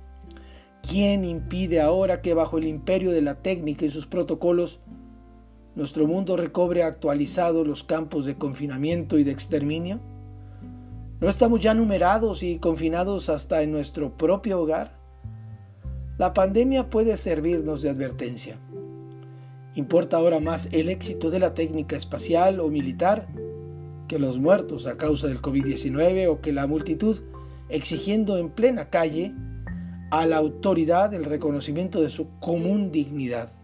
¿Quién 0.86 1.24
impide 1.24 1.80
ahora 1.80 2.20
que 2.20 2.34
bajo 2.34 2.58
el 2.58 2.66
imperio 2.66 3.10
de 3.10 3.22
la 3.22 3.36
técnica 3.36 3.86
y 3.86 3.90
sus 3.90 4.06
protocolos 4.06 4.80
nuestro 5.74 6.06
mundo 6.06 6.36
recobre 6.36 6.82
actualizados 6.82 7.66
los 7.66 7.82
campos 7.82 8.26
de 8.26 8.36
confinamiento 8.36 9.18
y 9.18 9.24
de 9.24 9.30
exterminio? 9.30 10.00
¿No 11.20 11.28
estamos 11.28 11.60
ya 11.60 11.72
numerados 11.72 12.42
y 12.42 12.58
confinados 12.58 13.28
hasta 13.28 13.62
en 13.62 13.70
nuestro 13.70 14.16
propio 14.16 14.60
hogar? 14.60 14.98
La 16.18 16.34
pandemia 16.34 16.90
puede 16.90 17.16
servirnos 17.16 17.80
de 17.80 17.90
advertencia. 17.90 18.58
¿Importa 19.74 20.18
ahora 20.18 20.40
más 20.40 20.68
el 20.72 20.90
éxito 20.90 21.30
de 21.30 21.38
la 21.38 21.54
técnica 21.54 21.96
espacial 21.96 22.60
o 22.60 22.68
militar 22.68 23.28
que 24.08 24.18
los 24.18 24.38
muertos 24.38 24.86
a 24.86 24.96
causa 24.96 25.28
del 25.28 25.40
COVID-19 25.40 26.28
o 26.28 26.40
que 26.40 26.52
la 26.52 26.66
multitud 26.66 27.20
exigiendo 27.70 28.36
en 28.36 28.50
plena 28.50 28.90
calle 28.90 29.32
a 30.10 30.26
la 30.26 30.36
autoridad 30.36 31.14
el 31.14 31.24
reconocimiento 31.24 32.02
de 32.02 32.10
su 32.10 32.28
común 32.40 32.92
dignidad? 32.92 33.61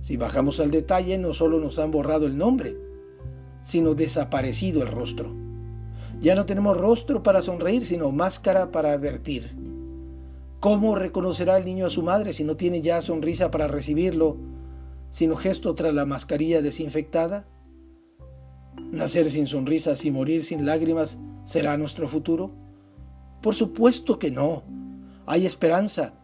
Si 0.00 0.16
bajamos 0.16 0.60
al 0.60 0.70
detalle, 0.70 1.18
no 1.18 1.34
solo 1.34 1.58
nos 1.58 1.78
han 1.78 1.90
borrado 1.90 2.26
el 2.26 2.36
nombre, 2.36 2.76
sino 3.60 3.94
desaparecido 3.94 4.82
el 4.82 4.88
rostro. 4.88 5.34
Ya 6.20 6.34
no 6.34 6.46
tenemos 6.46 6.76
rostro 6.76 7.22
para 7.22 7.42
sonreír, 7.42 7.84
sino 7.84 8.10
máscara 8.10 8.70
para 8.70 8.92
advertir. 8.92 9.56
¿Cómo 10.60 10.96
reconocerá 10.96 11.58
el 11.58 11.64
niño 11.64 11.86
a 11.86 11.90
su 11.90 12.02
madre 12.02 12.32
si 12.32 12.42
no 12.42 12.56
tiene 12.56 12.80
ya 12.80 13.00
sonrisa 13.02 13.50
para 13.50 13.68
recibirlo, 13.68 14.36
sino 15.10 15.36
gesto 15.36 15.74
tras 15.74 15.94
la 15.94 16.06
mascarilla 16.06 16.62
desinfectada? 16.62 17.46
¿Nacer 18.90 19.30
sin 19.30 19.46
sonrisas 19.46 20.04
y 20.04 20.10
morir 20.10 20.44
sin 20.44 20.66
lágrimas 20.66 21.18
será 21.44 21.76
nuestro 21.76 22.08
futuro? 22.08 22.50
Por 23.42 23.54
supuesto 23.54 24.18
que 24.18 24.30
no. 24.30 24.64
Hay 25.26 25.46
esperanza, 25.46 26.14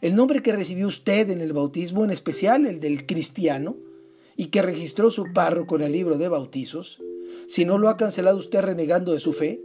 el 0.00 0.14
nombre 0.14 0.42
que 0.42 0.52
recibió 0.52 0.86
usted 0.86 1.30
en 1.30 1.40
el 1.40 1.52
bautismo, 1.52 2.04
en 2.04 2.10
especial 2.10 2.66
el 2.66 2.80
del 2.80 3.06
cristiano, 3.06 3.76
y 4.36 4.46
que 4.46 4.62
registró 4.62 5.10
su 5.10 5.32
párroco 5.32 5.76
en 5.76 5.82
el 5.82 5.92
libro 5.92 6.18
de 6.18 6.28
bautizos, 6.28 7.00
si 7.48 7.64
no 7.64 7.78
lo 7.78 7.88
ha 7.88 7.96
cancelado 7.96 8.36
usted 8.36 8.60
renegando 8.60 9.12
de 9.12 9.20
su 9.20 9.32
fe, 9.32 9.60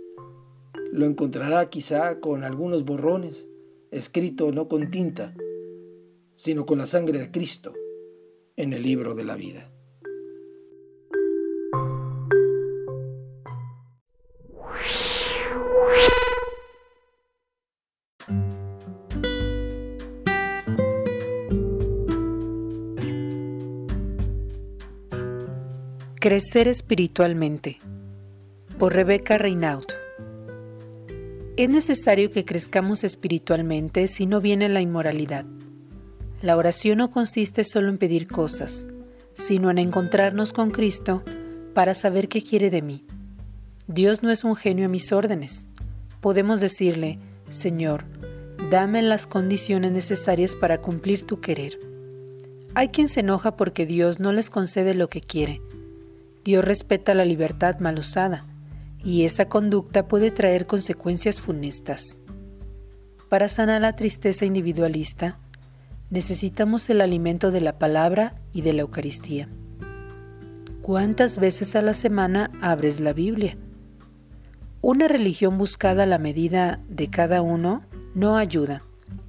lo 0.91 1.05
encontrará 1.05 1.69
quizá 1.69 2.19
con 2.19 2.43
algunos 2.43 2.85
borrones, 2.85 3.47
escrito 3.91 4.51
no 4.51 4.67
con 4.67 4.89
tinta, 4.89 5.35
sino 6.35 6.65
con 6.65 6.77
la 6.77 6.85
sangre 6.85 7.19
de 7.19 7.31
Cristo 7.31 7.73
en 8.55 8.73
el 8.73 8.83
libro 8.83 9.15
de 9.15 9.23
la 9.23 9.35
vida. 9.35 9.70
Crecer 26.21 26.67
espiritualmente 26.67 27.79
por 28.77 28.93
Rebeca 28.93 29.39
Reinaud. 29.39 29.85
Es 31.57 31.67
necesario 31.67 32.29
que 32.29 32.45
crezcamos 32.45 33.03
espiritualmente 33.03 34.07
si 34.07 34.27
no 34.27 34.39
viene 34.39 34.69
la 34.69 34.81
inmoralidad. 34.81 35.45
La 36.43 36.57
oración 36.57 36.99
no 36.99 37.09
consiste 37.09 37.63
solo 37.63 37.89
en 37.89 37.97
pedir 37.97 38.27
cosas, 38.27 38.85
sino 39.33 39.71
en 39.71 39.79
encontrarnos 39.79 40.53
con 40.53 40.69
Cristo 40.69 41.23
para 41.73 41.95
saber 41.95 42.27
qué 42.27 42.43
quiere 42.43 42.69
de 42.69 42.83
mí. 42.83 43.03
Dios 43.87 44.21
no 44.21 44.29
es 44.29 44.43
un 44.43 44.55
genio 44.55 44.85
a 44.85 44.89
mis 44.89 45.11
órdenes. 45.11 45.69
Podemos 46.19 46.61
decirle, 46.61 47.17
Señor, 47.49 48.05
dame 48.69 49.01
las 49.01 49.25
condiciones 49.25 49.91
necesarias 49.91 50.55
para 50.55 50.81
cumplir 50.81 51.25
tu 51.25 51.41
querer. 51.41 51.79
Hay 52.75 52.89
quien 52.89 53.07
se 53.07 53.21
enoja 53.21 53.57
porque 53.57 53.87
Dios 53.87 54.19
no 54.19 54.31
les 54.31 54.51
concede 54.51 54.93
lo 54.93 55.07
que 55.07 55.21
quiere 55.21 55.63
Dios 56.43 56.65
respeta 56.65 57.13
la 57.13 57.25
libertad 57.25 57.79
mal 57.79 57.99
usada 57.99 58.45
y 59.03 59.25
esa 59.25 59.47
conducta 59.47 60.07
puede 60.07 60.31
traer 60.31 60.65
consecuencias 60.65 61.39
funestas. 61.39 62.19
Para 63.29 63.47
sanar 63.47 63.81
la 63.81 63.95
tristeza 63.95 64.45
individualista, 64.45 65.39
necesitamos 66.09 66.89
el 66.89 67.01
alimento 67.01 67.51
de 67.51 67.61
la 67.61 67.77
palabra 67.77 68.35
y 68.53 68.61
de 68.61 68.73
la 68.73 68.81
Eucaristía. 68.81 69.47
¿Cuántas 70.81 71.37
veces 71.37 71.75
a 71.75 71.81
la 71.81 71.93
semana 71.93 72.51
abres 72.61 72.99
la 72.99 73.13
Biblia? 73.13 73.57
Una 74.81 75.07
religión 75.07 75.59
buscada 75.59 76.03
a 76.03 76.07
la 76.07 76.17
medida 76.17 76.79
de 76.89 77.07
cada 77.09 77.41
uno 77.43 77.83
no 78.15 78.35
ayuda, 78.35 78.81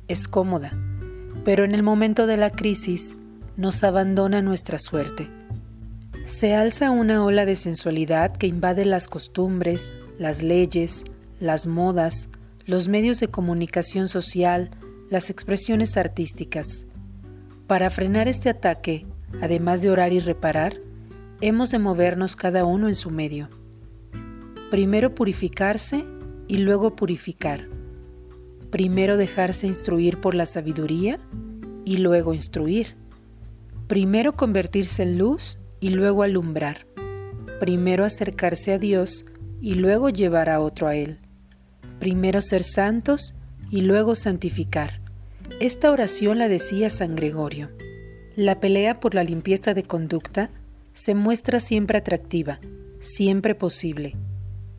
es 0.08 0.26
cómoda, 0.26 0.72
pero 1.44 1.64
en 1.64 1.74
el 1.74 1.82
momento 1.82 2.26
de 2.26 2.38
la 2.38 2.50
crisis 2.50 3.16
nos 3.56 3.84
abandona 3.84 4.40
nuestra 4.40 4.78
suerte. 4.78 5.28
Se 6.24 6.54
alza 6.54 6.92
una 6.92 7.24
ola 7.24 7.44
de 7.46 7.56
sensualidad 7.56 8.36
que 8.36 8.46
invade 8.46 8.84
las 8.84 9.08
costumbres, 9.08 9.92
las 10.18 10.44
leyes, 10.44 11.02
las 11.40 11.66
modas, 11.66 12.28
los 12.64 12.86
medios 12.86 13.18
de 13.18 13.26
comunicación 13.26 14.06
social, 14.06 14.70
las 15.10 15.30
expresiones 15.30 15.96
artísticas. 15.96 16.86
Para 17.66 17.90
frenar 17.90 18.28
este 18.28 18.50
ataque, 18.50 19.04
además 19.40 19.82
de 19.82 19.90
orar 19.90 20.12
y 20.12 20.20
reparar, 20.20 20.76
hemos 21.40 21.72
de 21.72 21.80
movernos 21.80 22.36
cada 22.36 22.64
uno 22.64 22.86
en 22.86 22.94
su 22.94 23.10
medio. 23.10 23.48
Primero 24.70 25.16
purificarse 25.16 26.04
y 26.46 26.58
luego 26.58 26.94
purificar. 26.94 27.66
Primero 28.70 29.16
dejarse 29.16 29.66
instruir 29.66 30.20
por 30.20 30.36
la 30.36 30.46
sabiduría 30.46 31.18
y 31.84 31.96
luego 31.96 32.32
instruir. 32.32 32.94
Primero 33.88 34.34
convertirse 34.36 35.02
en 35.02 35.18
luz 35.18 35.58
y 35.82 35.90
luego 35.90 36.22
alumbrar. 36.22 36.86
Primero 37.60 38.04
acercarse 38.04 38.72
a 38.72 38.78
Dios 38.78 39.26
y 39.60 39.74
luego 39.74 40.08
llevar 40.08 40.48
a 40.48 40.60
otro 40.60 40.86
a 40.86 40.94
Él. 40.94 41.18
Primero 41.98 42.40
ser 42.40 42.62
santos 42.62 43.34
y 43.68 43.82
luego 43.82 44.14
santificar. 44.14 45.00
Esta 45.60 45.90
oración 45.90 46.38
la 46.38 46.48
decía 46.48 46.88
San 46.88 47.16
Gregorio. 47.16 47.70
La 48.36 48.60
pelea 48.60 49.00
por 49.00 49.14
la 49.14 49.24
limpieza 49.24 49.74
de 49.74 49.82
conducta 49.82 50.50
se 50.92 51.14
muestra 51.14 51.58
siempre 51.58 51.98
atractiva, 51.98 52.60
siempre 53.00 53.56
posible. 53.56 54.16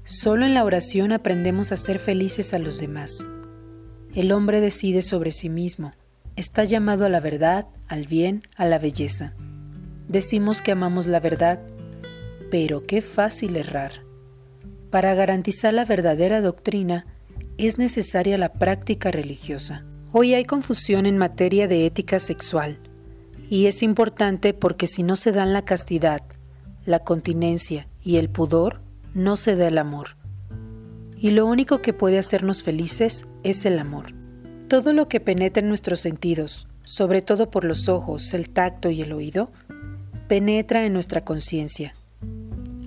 Solo 0.05 0.45
en 0.45 0.53
la 0.53 0.63
oración 0.63 1.11
aprendemos 1.11 1.73
a 1.73 1.77
ser 1.77 1.99
felices 1.99 2.53
a 2.53 2.59
los 2.59 2.79
demás. 2.79 3.27
El 4.15 4.31
hombre 4.31 4.61
decide 4.61 5.01
sobre 5.01 5.33
sí 5.33 5.49
mismo, 5.49 5.91
está 6.37 6.63
llamado 6.63 7.05
a 7.05 7.09
la 7.09 7.19
verdad, 7.19 7.67
al 7.87 8.07
bien, 8.07 8.43
a 8.55 8.65
la 8.65 8.79
belleza. 8.79 9.33
Decimos 10.13 10.61
que 10.61 10.71
amamos 10.71 11.07
la 11.07 11.19
verdad, 11.19 11.59
pero 12.51 12.83
qué 12.83 13.01
fácil 13.01 13.55
errar. 13.55 14.03
Para 14.91 15.15
garantizar 15.15 15.73
la 15.73 15.85
verdadera 15.85 16.39
doctrina 16.39 17.07
es 17.57 17.79
necesaria 17.79 18.37
la 18.37 18.53
práctica 18.53 19.09
religiosa. 19.09 19.83
Hoy 20.11 20.35
hay 20.35 20.45
confusión 20.45 21.07
en 21.07 21.17
materia 21.17 21.67
de 21.67 21.87
ética 21.87 22.19
sexual 22.19 22.77
y 23.49 23.65
es 23.65 23.81
importante 23.81 24.53
porque 24.53 24.85
si 24.85 25.01
no 25.01 25.15
se 25.15 25.31
dan 25.31 25.51
la 25.51 25.65
castidad, 25.65 26.21
la 26.85 26.99
continencia 26.99 27.87
y 28.03 28.17
el 28.17 28.29
pudor, 28.29 28.81
no 29.15 29.35
se 29.35 29.55
da 29.55 29.67
el 29.67 29.79
amor. 29.79 30.09
Y 31.17 31.31
lo 31.31 31.47
único 31.47 31.81
que 31.81 31.91
puede 31.91 32.19
hacernos 32.19 32.61
felices 32.61 33.25
es 33.41 33.65
el 33.65 33.79
amor. 33.79 34.13
Todo 34.67 34.93
lo 34.93 35.07
que 35.07 35.19
penetra 35.19 35.63
en 35.63 35.69
nuestros 35.69 36.01
sentidos, 36.01 36.67
sobre 36.83 37.21
todo 37.21 37.49
por 37.49 37.63
los 37.63 37.89
ojos, 37.89 38.33
el 38.35 38.49
tacto 38.49 38.91
y 38.91 39.01
el 39.01 39.13
oído, 39.13 39.49
penetra 40.33 40.83
en 40.83 40.93
nuestra 40.93 41.23
conciencia. 41.23 41.93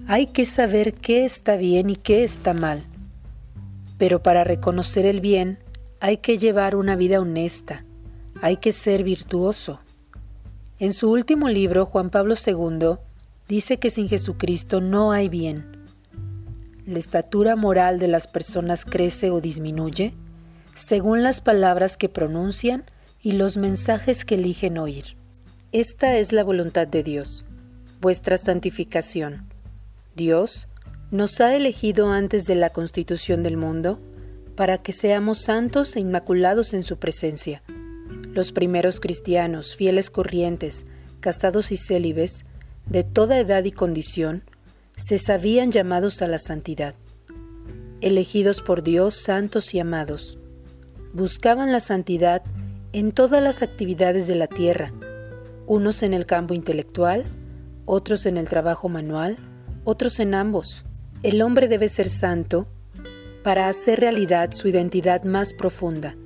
Hay 0.08 0.26
que 0.26 0.46
saber 0.46 0.94
qué 0.94 1.24
está 1.24 1.54
bien 1.54 1.90
y 1.90 1.94
qué 1.94 2.24
está 2.24 2.54
mal. 2.54 2.82
Pero 3.98 4.20
para 4.20 4.42
reconocer 4.42 5.06
el 5.06 5.20
bien 5.20 5.60
hay 6.00 6.16
que 6.16 6.38
llevar 6.38 6.74
una 6.74 6.96
vida 6.96 7.20
honesta, 7.20 7.84
hay 8.42 8.56
que 8.56 8.72
ser 8.72 9.04
virtuoso, 9.04 9.78
en 10.80 10.92
su 10.92 11.08
último 11.08 11.48
libro, 11.48 11.86
Juan 11.86 12.10
Pablo 12.10 12.34
II 12.34 12.96
dice 13.46 13.78
que 13.78 13.90
sin 13.90 14.08
Jesucristo 14.08 14.80
no 14.80 15.12
hay 15.12 15.28
bien. 15.28 15.86
La 16.84 16.98
estatura 16.98 17.54
moral 17.54 18.00
de 18.00 18.08
las 18.08 18.26
personas 18.26 18.84
crece 18.84 19.30
o 19.30 19.40
disminuye 19.40 20.14
según 20.74 21.22
las 21.22 21.40
palabras 21.40 21.96
que 21.96 22.08
pronuncian 22.08 22.86
y 23.22 23.34
los 23.34 23.56
mensajes 23.56 24.24
que 24.24 24.34
eligen 24.34 24.78
oír. 24.78 25.16
Esta 25.72 26.16
es 26.16 26.32
la 26.32 26.44
voluntad 26.44 26.86
de 26.86 27.02
Dios, 27.02 27.44
vuestra 28.00 28.38
santificación. 28.38 29.48
Dios 30.14 30.68
nos 31.10 31.40
ha 31.40 31.54
elegido 31.54 32.10
antes 32.10 32.46
de 32.46 32.54
la 32.54 32.70
constitución 32.70 33.42
del 33.42 33.56
mundo 33.56 34.00
para 34.54 34.78
que 34.78 34.92
seamos 34.92 35.42
santos 35.42 35.96
e 35.96 36.00
inmaculados 36.00 36.72
en 36.72 36.82
su 36.82 36.98
presencia 36.98 37.62
los 38.36 38.52
primeros 38.52 39.00
cristianos, 39.00 39.76
fieles 39.76 40.10
corrientes, 40.10 40.84
casados 41.20 41.72
y 41.72 41.78
célibes, 41.78 42.44
de 42.84 43.02
toda 43.02 43.38
edad 43.38 43.64
y 43.64 43.72
condición, 43.72 44.44
se 44.94 45.18
sabían 45.18 45.72
llamados 45.72 46.20
a 46.20 46.28
la 46.28 46.38
santidad. 46.38 46.94
Elegidos 48.02 48.60
por 48.60 48.82
Dios, 48.82 49.14
santos 49.14 49.74
y 49.74 49.80
amados, 49.80 50.38
buscaban 51.14 51.72
la 51.72 51.80
santidad 51.80 52.42
en 52.92 53.12
todas 53.12 53.42
las 53.42 53.62
actividades 53.62 54.26
de 54.26 54.34
la 54.34 54.46
tierra, 54.46 54.92
unos 55.66 56.02
en 56.02 56.14
el 56.14 56.26
campo 56.26 56.54
intelectual, 56.54 57.24
otros 57.84 58.26
en 58.26 58.36
el 58.36 58.48
trabajo 58.48 58.88
manual, 58.88 59.36
otros 59.84 60.20
en 60.20 60.34
ambos. 60.34 60.84
El 61.22 61.42
hombre 61.42 61.68
debe 61.68 61.88
ser 61.88 62.08
santo 62.08 62.66
para 63.42 63.68
hacer 63.68 64.00
realidad 64.00 64.52
su 64.52 64.68
identidad 64.68 65.24
más 65.24 65.52
profunda, 65.52 66.16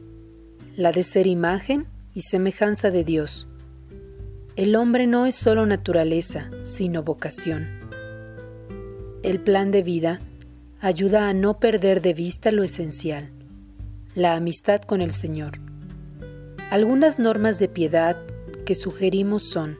la 0.74 0.92
de 0.92 1.02
ser 1.02 1.26
imagen 1.26 1.86
y 2.14 2.22
semejanza 2.22 2.90
de 2.90 3.04
Dios. 3.04 3.46
El 4.56 4.74
hombre 4.74 5.06
no 5.06 5.26
es 5.26 5.34
solo 5.34 5.66
naturaleza, 5.66 6.50
sino 6.62 7.02
vocación. 7.02 7.68
El 9.22 9.40
plan 9.40 9.70
de 9.70 9.82
vida 9.82 10.20
ayuda 10.80 11.28
a 11.28 11.34
no 11.34 11.60
perder 11.60 12.00
de 12.00 12.14
vista 12.14 12.52
lo 12.52 12.62
esencial, 12.62 13.30
la 14.14 14.34
amistad 14.34 14.80
con 14.80 15.02
el 15.02 15.12
Señor. 15.12 15.52
Algunas 16.70 17.18
normas 17.18 17.58
de 17.58 17.68
piedad 17.68 18.16
que 18.64 18.74
sugerimos 18.74 19.42
son 19.42 19.78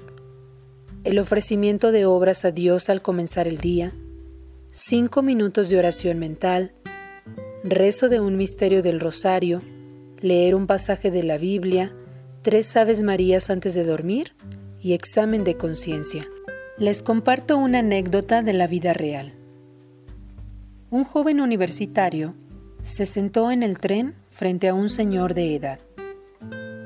el 1.05 1.19
ofrecimiento 1.19 1.93
de 1.93 2.05
obras 2.05 2.45
a 2.45 2.51
Dios 2.51 2.91
al 2.91 3.01
comenzar 3.01 3.49
el 3.49 3.57
día, 3.57 3.93
cinco 4.71 5.23
minutos 5.23 5.71
de 5.71 5.79
oración 5.79 6.19
mental, 6.19 6.73
rezo 7.65 8.09
de 8.09 8.21
un 8.21 8.37
misterio 8.37 8.83
del 8.83 9.01
rosario, 9.01 9.63
leer 10.21 10.55
un 10.55 10.67
pasaje 10.67 11.11
de 11.11 11.23
la 11.23 11.39
Biblia, 11.39 11.95
tres 12.43 12.77
Aves 12.77 13.03
Marías 13.03 13.49
antes 13.49 13.75
de 13.75 13.85
dormir 13.85 14.33
y 14.81 14.93
examen 14.93 15.43
de 15.43 15.57
conciencia. 15.57 16.29
Les 16.77 17.03
comparto 17.03 17.57
una 17.57 17.79
anécdota 17.79 18.43
de 18.43 18.53
la 18.53 18.67
vida 18.67 18.93
real. 18.93 19.33
Un 20.91 21.05
joven 21.05 21.41
universitario 21.41 22.35
se 22.83 23.07
sentó 23.07 23.51
en 23.51 23.63
el 23.63 23.79
tren 23.79 24.15
frente 24.31 24.69
a 24.69 24.75
un 24.75 24.91
señor 24.91 25.33
de 25.35 25.55
edad, 25.55 25.81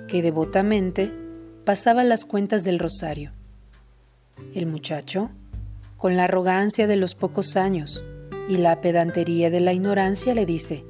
que 0.06 0.22
devotamente 0.22 1.23
pasaba 1.64 2.04
las 2.04 2.24
cuentas 2.24 2.64
del 2.64 2.78
rosario. 2.78 3.32
El 4.54 4.66
muchacho, 4.66 5.30
con 5.96 6.16
la 6.16 6.24
arrogancia 6.24 6.86
de 6.86 6.96
los 6.96 7.14
pocos 7.14 7.56
años 7.56 8.04
y 8.48 8.58
la 8.58 8.80
pedantería 8.80 9.50
de 9.50 9.60
la 9.60 9.72
ignorancia, 9.72 10.34
le 10.34 10.44
dice, 10.44 10.84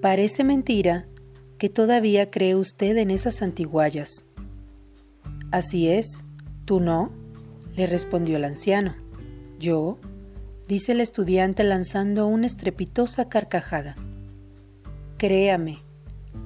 Parece 0.00 0.44
mentira 0.44 1.06
que 1.58 1.68
todavía 1.68 2.30
cree 2.30 2.54
usted 2.54 2.96
en 2.96 3.10
esas 3.10 3.42
antiguallas. 3.42 4.26
Así 5.50 5.88
es, 5.88 6.24
¿tú 6.64 6.80
no? 6.80 7.10
le 7.74 7.86
respondió 7.86 8.36
el 8.36 8.44
anciano. 8.44 8.94
Yo, 9.58 9.98
dice 10.68 10.92
el 10.92 11.00
estudiante 11.00 11.64
lanzando 11.64 12.26
una 12.26 12.46
estrepitosa 12.46 13.28
carcajada. 13.28 13.96
Créame, 15.18 15.82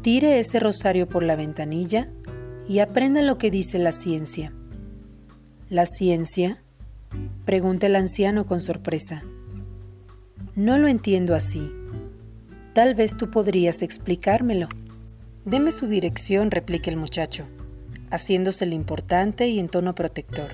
tire 0.02 0.38
ese 0.38 0.59
rosario 0.61 1.09
por 1.09 1.22
la 1.22 1.37
ventanilla 1.37 2.09
y 2.70 2.78
aprenda 2.78 3.20
lo 3.20 3.37
que 3.37 3.50
dice 3.50 3.80
la 3.80 3.90
ciencia. 3.90 4.52
¿La 5.68 5.87
ciencia? 5.87 6.62
pregunta 7.44 7.88
el 7.88 7.96
anciano 7.96 8.46
con 8.46 8.62
sorpresa. 8.62 9.24
No 10.54 10.78
lo 10.78 10.87
entiendo 10.87 11.35
así. 11.35 11.72
Tal 12.72 12.94
vez 12.94 13.16
tú 13.16 13.28
podrías 13.28 13.83
explicármelo. 13.83 14.68
Deme 15.44 15.72
su 15.72 15.88
dirección, 15.88 16.52
replica 16.52 16.92
el 16.92 16.96
muchacho, 16.96 17.44
haciéndose 18.09 18.66
el 18.66 18.72
importante 18.72 19.48
y 19.48 19.59
en 19.59 19.68
tono 19.68 19.96
protector, 19.96 20.50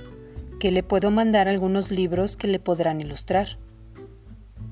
que 0.59 0.71
le 0.71 0.83
puedo 0.83 1.11
mandar 1.11 1.49
algunos 1.49 1.91
libros 1.91 2.39
que 2.39 2.49
le 2.49 2.59
podrán 2.59 3.03
ilustrar. 3.03 3.59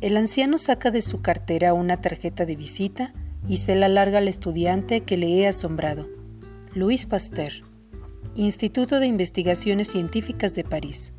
El 0.01 0.17
anciano 0.17 0.57
saca 0.57 0.91
de 0.91 1.03
su 1.03 1.21
cartera 1.21 1.75
una 1.75 2.01
tarjeta 2.01 2.47
de 2.47 2.57
visita 2.57 3.13
y 3.47 3.59
se 3.59 3.77
la 3.77 3.91
larga 3.91 4.17
al 4.17 4.29
estudiante 4.29 5.03
que 5.03 5.19
le 5.19 5.29
he 5.29 5.47
asombrado. 5.47 6.24
Luis 6.77 7.07
Pasteur, 7.07 7.53
Instituto 8.35 8.99
de 8.99 9.07
Investigaciones 9.07 9.87
Científicas 9.87 10.57
de 10.57 10.65
París. 10.65 11.13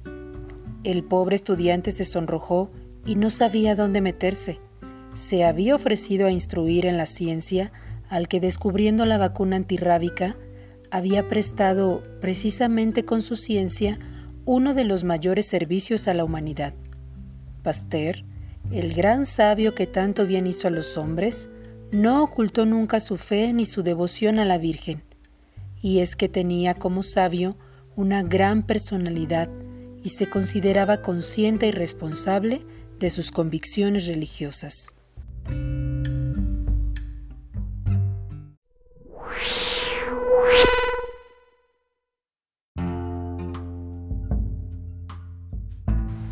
El 0.84 1.02
pobre 1.06 1.38
estudiante 1.38 1.94
se 1.94 2.04
sonrojó 2.04 2.74
y 3.06 3.15
no 3.15 3.30
sabía 3.30 3.74
dónde 3.74 4.02
meterse. 4.02 4.60
Se 5.13 5.46
había 5.46 5.74
ofrecido 5.74 6.28
a 6.28 6.32
instruir 6.32 6.86
en 6.86 6.98
la 6.98 7.06
ciencia 7.06 7.72
al 8.10 8.28
que 8.28 8.41
descubriendo 8.41 9.06
la 9.06 9.18
vacuna 9.18 9.56
antirrábica 9.56 10.36
había 10.91 11.30
prestado 11.30 12.04
precisamente 12.20 13.06
con 13.06 13.22
su 13.22 13.38
ciencia 13.38 13.98
uno 14.44 14.74
de 14.74 14.84
los 14.84 15.06
mayores 15.06 15.46
servicios 15.46 16.10
a 16.10 16.13
la 16.13 16.26
humanidad. 16.26 16.74
Pasteur, 17.63 18.26
el 18.74 18.94
gran 18.94 19.26
sabio 19.26 19.74
que 19.74 19.88
tanto 19.88 20.28
bien 20.28 20.48
hizo 20.48 20.68
a 20.68 20.72
los 20.72 20.98
hombres, 20.98 21.48
no 21.94 22.24
ocultó 22.24 22.65
nunca 22.65 23.00
su 23.00 23.15
fe 23.15 23.54
ni 23.54 23.65
su 23.65 23.84
devoción 23.84 24.38
a 24.39 24.44
la 24.44 24.58
Virgen, 24.58 25.02
y 25.86 26.00
es 26.00 26.15
que 26.15 26.28
tenía 26.28 26.74
como 26.74 27.04
sabio 27.04 27.56
una 27.95 28.24
gran 28.24 28.63
personalidad 28.65 29.52
y 30.04 30.10
se 30.10 30.28
consideraba 30.28 31.04
consciente 31.04 31.67
y 31.67 31.71
responsable 31.71 32.65
de 32.98 33.12
sus 33.12 33.32
convicciones 33.32 34.08
religiosas. 34.08 34.95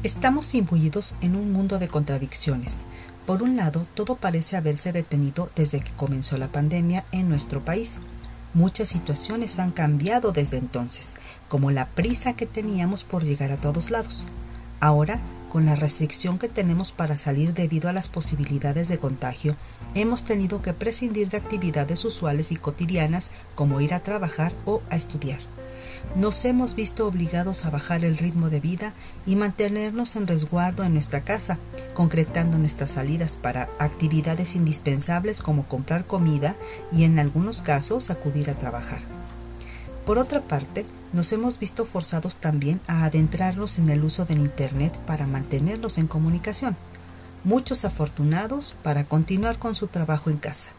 Estamos 0.02 0.56
imbuidos 0.56 1.14
en 1.22 1.36
un 1.36 1.52
mundo 1.54 1.78
de 1.78 1.90
contradicciones. 1.90 2.86
Por 3.28 3.44
un 3.44 3.56
lado, 3.56 3.86
todo 3.94 4.16
parece 4.16 4.58
haberse 4.58 4.92
detenido 4.92 5.52
desde 5.56 5.80
que 5.80 5.92
comenzó 5.92 6.40
la 6.40 6.48
pandemia 6.48 7.06
en 7.12 7.30
nuestro 7.30 7.64
país. 7.64 8.00
Muchas 8.54 8.90
situaciones 8.90 9.58
han 9.60 9.72
cambiado 9.72 10.32
desde 10.32 10.58
entonces, 10.58 11.16
como 11.48 11.72
la 11.72 11.88
prisa 11.88 12.36
que 12.36 12.46
teníamos 12.46 13.04
por 13.04 13.24
llegar 13.24 13.52
a 13.52 13.60
todos 13.60 13.90
lados. 13.90 14.28
Ahora, 14.80 15.20
con 15.50 15.66
la 15.66 15.76
restricción 15.76 16.40
que 16.40 16.50
tenemos 16.50 16.92
para 16.92 17.16
salir 17.18 17.54
debido 17.54 17.90
a 17.90 17.94
las 17.94 18.10
posibilidades 18.10 18.88
de 18.90 19.00
contagio, 19.00 19.56
hemos 19.96 20.24
tenido 20.24 20.62
que 20.62 20.74
prescindir 20.74 21.30
de 21.30 21.38
actividades 21.38 22.06
usuales 22.06 22.52
y 22.52 22.56
cotidianas 22.56 23.32
como 23.56 23.82
ir 23.82 23.94
a 23.94 24.02
trabajar 24.02 24.52
o 24.66 24.82
a 24.90 24.96
estudiar 24.96 25.40
nos 26.16 26.46
hemos 26.46 26.76
visto 26.76 27.08
obligados 27.08 27.66
a 27.66 27.72
bajar 27.72 28.06
el 28.06 28.18
ritmo 28.18 28.50
de 28.50 28.60
vida 28.60 28.94
y 29.26 29.36
mantenernos 29.36 30.16
en 30.16 30.28
resguardo 30.28 30.84
en 30.84 30.94
nuestra 30.94 31.22
casa, 31.22 31.58
concretando 31.94 32.58
nuestras 32.58 32.92
salidas 32.92 33.36
para 33.36 33.70
actividades 33.80 34.56
indispensables 34.56 35.42
como 35.42 35.68
comprar 35.68 36.06
comida 36.06 36.56
y 36.92 37.04
en 37.04 37.18
algunos 37.18 37.62
casos 37.62 38.10
acudir 38.10 38.50
a 38.50 38.54
trabajar. 38.54 39.00
Por 40.06 40.20
otra 40.20 40.42
parte, 40.42 40.86
nos 41.14 41.32
hemos 41.32 41.58
visto 41.60 41.86
forzados 41.86 42.36
también 42.36 42.80
a 42.88 43.06
adentrarnos 43.06 43.80
en 43.80 43.90
el 43.90 44.04
uso 44.04 44.26
del 44.26 44.40
Internet 44.40 44.98
para 45.08 45.28
mantenernos 45.28 45.98
en 45.98 46.08
comunicación. 46.08 46.76
Muchos 47.44 47.86
afortunados 47.86 48.76
para 48.84 49.06
continuar 49.06 49.58
con 49.58 49.76
su 49.76 49.88
trabajo 49.88 50.30
en 50.30 50.38
casa 50.38 50.72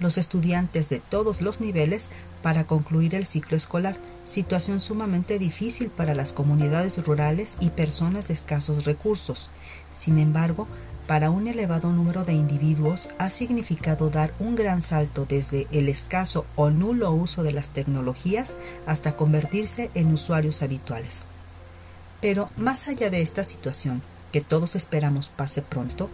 los 0.00 0.18
estudiantes 0.18 0.88
de 0.88 1.00
todos 1.00 1.40
los 1.40 1.60
niveles 1.60 2.08
para 2.42 2.66
concluir 2.66 3.14
el 3.14 3.26
ciclo 3.26 3.56
escolar, 3.56 3.96
situación 4.24 4.80
sumamente 4.80 5.38
difícil 5.38 5.90
para 5.90 6.14
las 6.14 6.32
comunidades 6.32 7.04
rurales 7.04 7.56
y 7.60 7.70
personas 7.70 8.28
de 8.28 8.34
escasos 8.34 8.84
recursos. 8.84 9.50
Sin 9.96 10.18
embargo, 10.18 10.66
para 11.06 11.30
un 11.30 11.48
elevado 11.48 11.92
número 11.92 12.24
de 12.24 12.32
individuos 12.32 13.10
ha 13.18 13.28
significado 13.28 14.08
dar 14.08 14.32
un 14.38 14.54
gran 14.54 14.82
salto 14.82 15.26
desde 15.28 15.66
el 15.72 15.88
escaso 15.88 16.46
o 16.54 16.70
nulo 16.70 17.10
uso 17.10 17.42
de 17.42 17.52
las 17.52 17.70
tecnologías 17.70 18.56
hasta 18.86 19.16
convertirse 19.16 19.90
en 19.94 20.12
usuarios 20.12 20.62
habituales. 20.62 21.24
Pero 22.20 22.50
más 22.56 22.86
allá 22.86 23.10
de 23.10 23.20
esta 23.20 23.42
situación, 23.42 24.00
que 24.30 24.40
todos 24.40 24.76
esperamos 24.76 25.28
pase 25.28 25.60
pronto, 25.60 26.08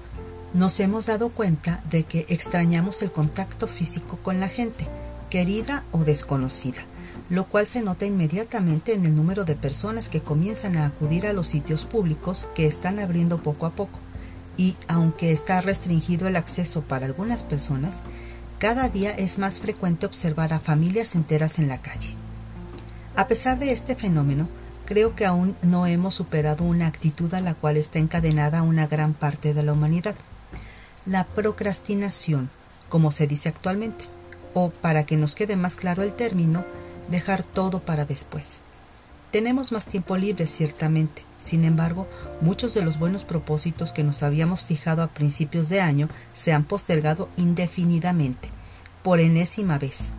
nos 0.55 0.81
hemos 0.81 1.07
dado 1.07 1.29
cuenta 1.29 1.83
de 1.91 2.05
que 2.05 2.25
extrañamos 2.29 3.03
el 3.03 3.13
contacto 3.13 3.67
físico 3.67 4.19
con 4.23 4.41
la 4.41 4.49
gente, 4.49 4.89
querida 5.29 5.85
o 5.93 6.05
desconocida, 6.05 6.81
lo 7.29 7.47
cual 7.47 7.67
se 7.67 7.83
nota 7.83 8.07
inmediatamente 8.07 8.95
en 8.95 9.05
el 9.05 9.15
número 9.15 9.45
de 9.45 9.57
personas 9.57 10.09
que 10.09 10.23
comienzan 10.23 10.77
a 10.77 10.87
acudir 10.87 11.27
a 11.27 11.35
los 11.35 11.49
sitios 11.49 11.85
públicos 11.85 12.49
que 12.55 12.67
están 12.67 12.99
abriendo 12.99 13.43
poco 13.43 13.67
a 13.67 13.71
poco. 13.71 14.01
Y 14.57 14.77
aunque 14.89 15.33
está 15.33 15.61
restringido 15.61 16.27
el 16.27 16.37
acceso 16.37 16.81
para 16.83 17.07
algunas 17.07 17.45
personas, 17.45 18.01
cada 18.59 18.89
día 18.89 19.11
es 19.11 19.39
más 19.39 19.61
frecuente 19.61 20.07
observar 20.07 20.53
a 20.53 20.59
familias 20.59 21.15
enteras 21.15 21.59
en 21.59 21.69
la 21.69 21.81
calle. 21.81 22.17
A 23.15 23.29
pesar 23.29 23.59
de 23.59 23.73
este 23.73 23.95
fenómeno, 23.95 24.49
creo 24.87 25.15
que 25.15 25.27
aún 25.27 25.55
no 25.63 25.87
hemos 25.87 26.15
superado 26.15 26.65
una 26.65 26.87
actitud 26.87 27.33
a 27.35 27.41
la 27.41 27.55
cual 27.55 27.77
está 27.77 27.99
encadenada 27.99 28.63
una 28.63 28.87
gran 28.87 29.13
parte 29.13 29.53
de 29.53 29.63
la 29.63 29.75
humanidad 29.75 30.17
la 31.09 31.25
procrastinación, 31.25 32.51
como 32.91 33.13
se 33.13 33.27
dice 33.27 33.49
actualmente, 33.49 34.05
o 34.53 34.69
para 34.69 35.07
que 35.07 35.17
nos 35.17 35.35
quede 35.35 35.57
más 35.57 35.77
claro 35.77 36.03
el 36.03 36.13
término, 36.13 36.65
dejar 37.11 37.43
todo 37.43 37.81
para 37.81 38.05
después. 38.05 38.61
Tenemos 39.31 39.73
más 39.73 39.87
tiempo 39.87 40.19
libre, 40.19 40.47
ciertamente. 40.47 41.25
Sin 41.39 41.65
embargo, 41.65 42.07
muchos 42.43 42.75
de 42.75 42.83
los 42.83 42.99
buenos 42.99 43.25
propósitos 43.25 43.93
que 43.93 44.05
nos 44.05 44.23
habíamos 44.23 44.63
fijado 44.65 45.03
a 45.03 45.09
principios 45.09 45.71
de 45.71 45.81
año 45.81 46.11
se 46.35 46.53
han 46.53 46.65
postergado 46.65 47.31
indefinidamente, 47.39 48.51
por 49.03 49.19
enésima 49.19 49.79
vez. 49.79 50.13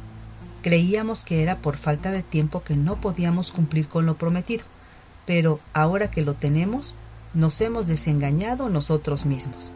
Creíamos 0.63 1.23
que 1.23 1.43
era 1.43 1.57
por 1.57 1.77
falta 1.77 2.11
de 2.11 2.23
tiempo 2.23 2.63
que 2.63 2.75
no 2.75 2.99
podíamos 2.99 3.51
cumplir 3.51 3.87
con 3.87 4.07
lo 4.07 4.17
prometido, 4.17 4.63
pero 5.27 5.59
ahora 5.73 6.09
que 6.09 6.23
lo 6.23 6.33
tenemos, 6.33 6.95
nos 7.35 7.61
hemos 7.61 7.85
desengañado 7.85 8.69
nosotros 8.69 9.27
mismos. 9.27 9.73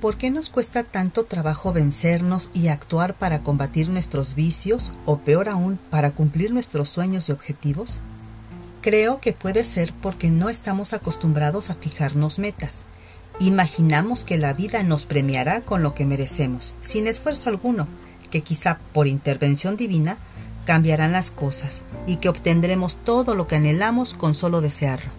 ¿Por 0.00 0.16
qué 0.16 0.30
nos 0.30 0.48
cuesta 0.48 0.84
tanto 0.84 1.24
trabajo 1.24 1.72
vencernos 1.72 2.50
y 2.54 2.68
actuar 2.68 3.14
para 3.14 3.42
combatir 3.42 3.88
nuestros 3.88 4.36
vicios 4.36 4.92
o 5.06 5.18
peor 5.18 5.48
aún, 5.48 5.76
para 5.90 6.12
cumplir 6.12 6.52
nuestros 6.52 6.88
sueños 6.88 7.28
y 7.28 7.32
objetivos? 7.32 8.00
Creo 8.80 9.20
que 9.20 9.32
puede 9.32 9.64
ser 9.64 9.92
porque 10.00 10.30
no 10.30 10.50
estamos 10.50 10.92
acostumbrados 10.92 11.70
a 11.70 11.74
fijarnos 11.74 12.38
metas. 12.38 12.84
Imaginamos 13.40 14.24
que 14.24 14.38
la 14.38 14.52
vida 14.52 14.84
nos 14.84 15.04
premiará 15.04 15.62
con 15.62 15.82
lo 15.82 15.94
que 15.94 16.06
merecemos, 16.06 16.76
sin 16.80 17.08
esfuerzo 17.08 17.50
alguno, 17.50 17.88
que 18.30 18.42
quizá 18.42 18.78
por 18.92 19.08
intervención 19.08 19.76
divina 19.76 20.16
cambiarán 20.64 21.10
las 21.10 21.32
cosas 21.32 21.82
y 22.06 22.16
que 22.16 22.28
obtendremos 22.28 22.96
todo 23.04 23.34
lo 23.34 23.48
que 23.48 23.56
anhelamos 23.56 24.14
con 24.14 24.34
solo 24.34 24.60
desearlo. 24.60 25.10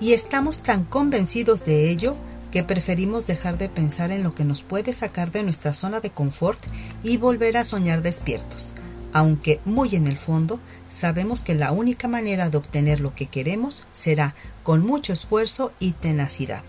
Y 0.00 0.12
estamos 0.12 0.58
tan 0.58 0.84
convencidos 0.84 1.64
de 1.64 1.88
ello 1.88 2.16
que 2.50 2.64
preferimos 2.64 3.26
dejar 3.26 3.58
de 3.58 3.68
pensar 3.68 4.10
en 4.10 4.22
lo 4.22 4.32
que 4.32 4.44
nos 4.44 4.62
puede 4.62 4.92
sacar 4.92 5.30
de 5.30 5.42
nuestra 5.42 5.74
zona 5.74 6.00
de 6.00 6.10
confort 6.10 6.60
y 7.02 7.16
volver 7.16 7.56
a 7.56 7.64
soñar 7.64 8.02
despiertos, 8.02 8.74
aunque 9.12 9.60
muy 9.64 9.94
en 9.94 10.06
el 10.06 10.18
fondo 10.18 10.60
sabemos 10.88 11.42
que 11.42 11.54
la 11.54 11.72
única 11.72 12.08
manera 12.08 12.50
de 12.50 12.58
obtener 12.58 13.00
lo 13.00 13.14
que 13.14 13.26
queremos 13.26 13.84
será 13.92 14.34
con 14.62 14.84
mucho 14.84 15.12
esfuerzo 15.12 15.72
y 15.78 15.92
tenacidad. 15.92 16.62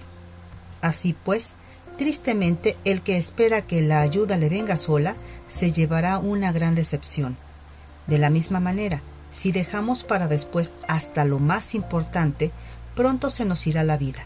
Así 0.81 1.13
pues, 1.13 1.53
tristemente 1.97 2.77
el 2.85 3.01
que 3.01 3.17
espera 3.17 3.61
que 3.61 3.81
la 3.81 4.01
ayuda 4.01 4.37
le 4.37 4.49
venga 4.49 4.77
sola 4.77 5.15
se 5.47 5.71
llevará 5.71 6.17
una 6.19 6.51
gran 6.51 6.75
decepción. 6.75 7.37
De 8.07 8.17
la 8.17 8.29
misma 8.29 8.59
manera, 8.59 9.01
si 9.31 9.51
dejamos 9.51 10.03
para 10.03 10.27
después 10.27 10.73
hasta 10.87 11.25
lo 11.25 11.39
más 11.39 11.75
importante, 11.75 12.51
pronto 12.95 13.29
se 13.29 13.45
nos 13.45 13.65
irá 13.67 13.83
la 13.83 13.97
vida 13.97 14.25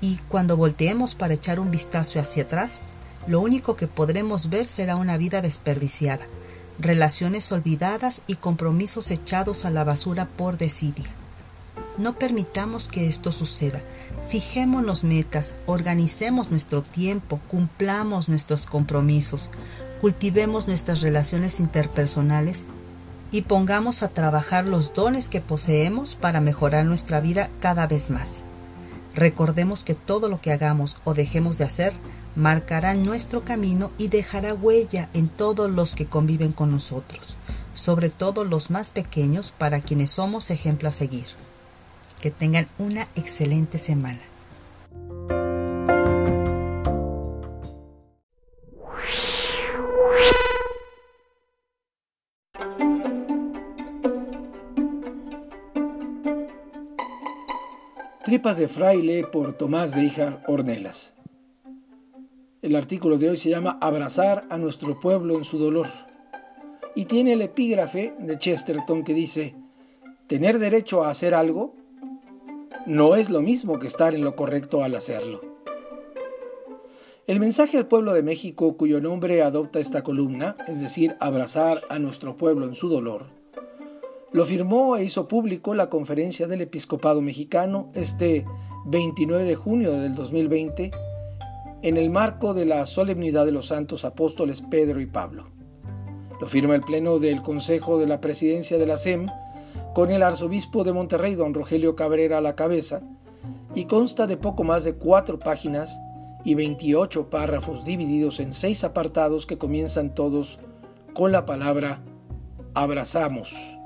y 0.00 0.16
cuando 0.28 0.56
volteemos 0.56 1.14
para 1.14 1.34
echar 1.34 1.60
un 1.60 1.70
vistazo 1.70 2.20
hacia 2.20 2.44
atrás, 2.44 2.80
lo 3.26 3.40
único 3.40 3.76
que 3.76 3.86
podremos 3.86 4.48
ver 4.48 4.66
será 4.66 4.96
una 4.96 5.18
vida 5.18 5.42
desperdiciada, 5.42 6.26
relaciones 6.78 7.52
olvidadas 7.52 8.22
y 8.26 8.36
compromisos 8.36 9.10
echados 9.10 9.64
a 9.64 9.70
la 9.70 9.84
basura 9.84 10.26
por 10.26 10.56
desidia. 10.56 11.06
No 11.98 12.14
permitamos 12.14 12.88
que 12.88 13.08
esto 13.08 13.30
suceda. 13.30 13.82
Fijémonos 14.30 15.04
metas, 15.04 15.54
organicemos 15.66 16.50
nuestro 16.50 16.82
tiempo, 16.82 17.40
cumplamos 17.48 18.30
nuestros 18.30 18.64
compromisos, 18.66 19.50
cultivemos 20.00 20.66
nuestras 20.66 21.02
relaciones 21.02 21.60
interpersonales 21.60 22.64
y 23.32 23.42
pongamos 23.42 24.02
a 24.02 24.08
trabajar 24.08 24.64
los 24.66 24.94
dones 24.94 25.28
que 25.28 25.42
poseemos 25.42 26.14
para 26.14 26.40
mejorar 26.40 26.86
nuestra 26.86 27.20
vida 27.20 27.50
cada 27.60 27.86
vez 27.86 28.08
más. 28.08 28.44
Recordemos 29.14 29.82
que 29.84 29.94
todo 29.94 30.28
lo 30.28 30.40
que 30.40 30.52
hagamos 30.52 30.96
o 31.04 31.14
dejemos 31.14 31.58
de 31.58 31.64
hacer 31.64 31.92
marcará 32.36 32.94
nuestro 32.94 33.44
camino 33.44 33.90
y 33.98 34.08
dejará 34.08 34.54
huella 34.54 35.08
en 35.14 35.28
todos 35.28 35.70
los 35.70 35.96
que 35.96 36.06
conviven 36.06 36.52
con 36.52 36.70
nosotros, 36.70 37.36
sobre 37.74 38.08
todo 38.08 38.44
los 38.44 38.70
más 38.70 38.90
pequeños 38.90 39.52
para 39.56 39.80
quienes 39.80 40.12
somos 40.12 40.50
ejemplo 40.50 40.88
a 40.88 40.92
seguir. 40.92 41.26
Que 42.20 42.30
tengan 42.30 42.68
una 42.78 43.08
excelente 43.16 43.78
semana. 43.78 44.20
Tripas 58.30 58.58
de 58.58 58.68
fraile 58.68 59.24
por 59.24 59.54
Tomás 59.54 59.92
de 59.92 60.04
Híjar 60.04 60.44
Ornelas. 60.46 61.14
El 62.62 62.76
artículo 62.76 63.18
de 63.18 63.28
hoy 63.28 63.36
se 63.36 63.50
llama 63.50 63.76
Abrazar 63.80 64.46
a 64.50 64.56
nuestro 64.56 65.00
pueblo 65.00 65.36
en 65.36 65.42
su 65.42 65.58
dolor 65.58 65.88
y 66.94 67.06
tiene 67.06 67.32
el 67.32 67.42
epígrafe 67.42 68.14
de 68.20 68.38
Chesterton 68.38 69.02
que 69.02 69.14
dice, 69.14 69.56
tener 70.28 70.60
derecho 70.60 71.02
a 71.02 71.10
hacer 71.10 71.34
algo 71.34 71.74
no 72.86 73.16
es 73.16 73.30
lo 73.30 73.40
mismo 73.40 73.80
que 73.80 73.88
estar 73.88 74.14
en 74.14 74.22
lo 74.22 74.36
correcto 74.36 74.84
al 74.84 74.94
hacerlo. 74.94 75.40
El 77.26 77.40
mensaje 77.40 77.78
al 77.78 77.88
pueblo 77.88 78.12
de 78.12 78.22
México 78.22 78.76
cuyo 78.76 79.00
nombre 79.00 79.42
adopta 79.42 79.80
esta 79.80 80.04
columna, 80.04 80.56
es 80.68 80.80
decir, 80.80 81.16
abrazar 81.18 81.80
a 81.88 81.98
nuestro 81.98 82.36
pueblo 82.36 82.66
en 82.66 82.76
su 82.76 82.88
dolor, 82.88 83.39
Lo 84.32 84.44
firmó 84.44 84.96
e 84.96 85.02
hizo 85.02 85.26
público 85.26 85.74
la 85.74 85.90
Conferencia 85.90 86.46
del 86.46 86.60
Episcopado 86.60 87.20
Mexicano 87.20 87.88
este 87.94 88.46
29 88.86 89.42
de 89.42 89.56
junio 89.56 89.90
del 89.90 90.14
2020 90.14 90.92
en 91.82 91.96
el 91.96 92.10
marco 92.10 92.54
de 92.54 92.64
la 92.64 92.86
solemnidad 92.86 93.44
de 93.44 93.50
los 93.50 93.66
santos 93.66 94.04
apóstoles 94.04 94.62
Pedro 94.62 95.00
y 95.00 95.06
Pablo. 95.06 95.48
Lo 96.40 96.46
firma 96.46 96.76
el 96.76 96.82
Pleno 96.82 97.18
del 97.18 97.42
Consejo 97.42 97.98
de 97.98 98.06
la 98.06 98.20
Presidencia 98.20 98.78
de 98.78 98.86
la 98.86 98.98
SEM 98.98 99.26
con 99.94 100.12
el 100.12 100.22
arzobispo 100.22 100.84
de 100.84 100.92
Monterrey, 100.92 101.34
don 101.34 101.52
Rogelio 101.52 101.96
Cabrera, 101.96 102.38
a 102.38 102.40
la 102.40 102.54
cabeza, 102.54 103.00
y 103.74 103.86
consta 103.86 104.28
de 104.28 104.36
poco 104.36 104.62
más 104.62 104.84
de 104.84 104.94
cuatro 104.94 105.40
páginas 105.40 105.98
y 106.44 106.54
28 106.54 107.30
párrafos 107.30 107.84
divididos 107.84 108.38
en 108.38 108.52
seis 108.52 108.84
apartados 108.84 109.44
que 109.44 109.58
comienzan 109.58 110.14
todos 110.14 110.60
con 111.14 111.32
la 111.32 111.46
palabra 111.46 112.04
abrazamos. 112.74 113.79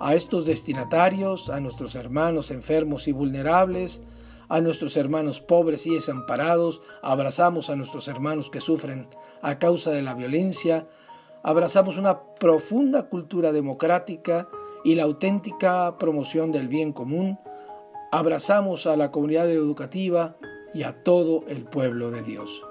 A 0.00 0.14
estos 0.14 0.44
destinatarios, 0.44 1.50
a 1.50 1.60
nuestros 1.60 1.94
hermanos 1.94 2.50
enfermos 2.50 3.06
y 3.08 3.12
vulnerables, 3.12 4.02
a 4.48 4.60
nuestros 4.60 4.96
hermanos 4.96 5.40
pobres 5.40 5.86
y 5.86 5.94
desamparados, 5.94 6.82
abrazamos 7.02 7.70
a 7.70 7.76
nuestros 7.76 8.08
hermanos 8.08 8.50
que 8.50 8.60
sufren 8.60 9.08
a 9.42 9.58
causa 9.58 9.90
de 9.90 10.02
la 10.02 10.14
violencia, 10.14 10.88
abrazamos 11.42 11.96
una 11.96 12.20
profunda 12.34 13.08
cultura 13.08 13.52
democrática 13.52 14.48
y 14.84 14.94
la 14.94 15.04
auténtica 15.04 15.96
promoción 15.98 16.52
del 16.52 16.68
bien 16.68 16.92
común, 16.92 17.38
abrazamos 18.10 18.86
a 18.86 18.96
la 18.96 19.10
comunidad 19.10 19.50
educativa 19.50 20.36
y 20.74 20.82
a 20.82 21.02
todo 21.02 21.44
el 21.48 21.64
pueblo 21.64 22.10
de 22.10 22.22
Dios. 22.22 22.62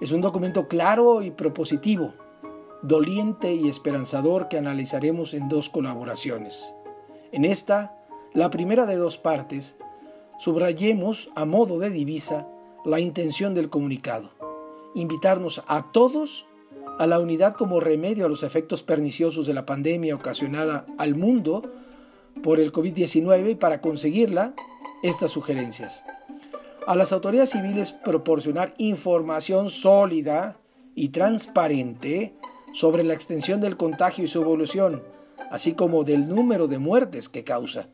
Es 0.00 0.12
un 0.12 0.20
documento 0.20 0.68
claro 0.68 1.22
y 1.22 1.30
propositivo, 1.30 2.14
doliente 2.86 3.54
y 3.54 3.68
esperanzador 3.68 4.48
que 4.48 4.58
analizaremos 4.58 5.34
en 5.34 5.48
dos 5.48 5.68
colaboraciones. 5.68 6.74
En 7.32 7.44
esta, 7.44 7.96
la 8.32 8.50
primera 8.50 8.86
de 8.86 8.96
dos 8.96 9.18
partes, 9.18 9.76
subrayemos 10.38 11.30
a 11.34 11.44
modo 11.44 11.78
de 11.78 11.90
divisa 11.90 12.46
la 12.84 13.00
intención 13.00 13.54
del 13.54 13.70
comunicado, 13.70 14.30
invitarnos 14.94 15.62
a 15.66 15.90
todos 15.90 16.46
a 16.98 17.06
la 17.06 17.18
unidad 17.18 17.54
como 17.54 17.80
remedio 17.80 18.26
a 18.26 18.28
los 18.28 18.42
efectos 18.42 18.82
perniciosos 18.82 19.46
de 19.46 19.54
la 19.54 19.66
pandemia 19.66 20.14
ocasionada 20.14 20.86
al 20.96 21.14
mundo 21.14 21.62
por 22.42 22.60
el 22.60 22.72
COVID-19 22.72 23.50
y 23.50 23.54
para 23.54 23.80
conseguirla, 23.80 24.54
estas 25.02 25.30
sugerencias. 25.30 26.04
A 26.86 26.94
las 26.94 27.12
autoridades 27.12 27.50
civiles 27.50 27.92
proporcionar 27.92 28.72
información 28.78 29.70
sólida 29.70 30.56
y 30.94 31.08
transparente 31.08 32.34
sobre 32.72 33.04
la 33.04 33.14
extensión 33.14 33.60
del 33.60 33.76
contagio 33.76 34.24
y 34.24 34.28
su 34.28 34.40
evolución, 34.40 35.02
así 35.50 35.72
como 35.74 36.04
del 36.04 36.28
número 36.28 36.66
de 36.68 36.78
muertes 36.78 37.28
que 37.28 37.44
causa 37.44 37.88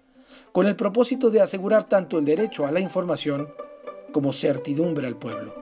con 0.52 0.66
el 0.66 0.76
propósito 0.76 1.30
de 1.30 1.40
asegurar 1.40 1.88
tanto 1.88 2.18
el 2.18 2.24
derecho 2.24 2.66
a 2.66 2.70
la 2.70 2.80
información 2.80 3.48
como 4.12 4.32
certidumbre 4.32 5.06
al 5.06 5.16
pueblo. 5.16 5.54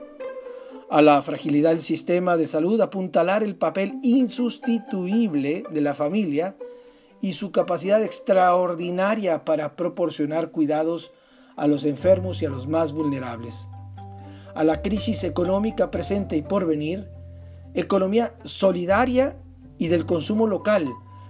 A 0.89 1.01
la 1.01 1.21
fragilidad 1.21 1.69
del 1.69 1.81
sistema 1.81 2.35
de 2.35 2.47
salud 2.47 2.81
apuntalar 2.81 3.43
el 3.43 3.55
papel 3.55 3.93
insustituible 4.03 5.63
de 5.71 5.81
la 5.81 5.93
familia 5.93 6.57
y 7.21 7.33
su 7.33 7.51
capacidad 7.51 8.03
extraordinaria 8.03 9.45
para 9.45 9.77
proporcionar 9.77 10.51
cuidados 10.51 11.13
a 11.55 11.67
los 11.67 11.85
enfermos 11.85 12.41
y 12.41 12.45
a 12.45 12.49
los 12.49 12.67
más 12.67 12.91
vulnerables. 12.91 13.67
A 14.53 14.65
la 14.65 14.81
crisis 14.81 15.23
económica 15.23 15.91
presente 15.91 16.35
y 16.35 16.41
por 16.41 16.65
venir, 16.65 17.07
economía 17.73 18.33
solidaria 18.43 19.37
y 19.77 19.87
del 19.87 20.05
consumo 20.05 20.47
local, 20.47 20.87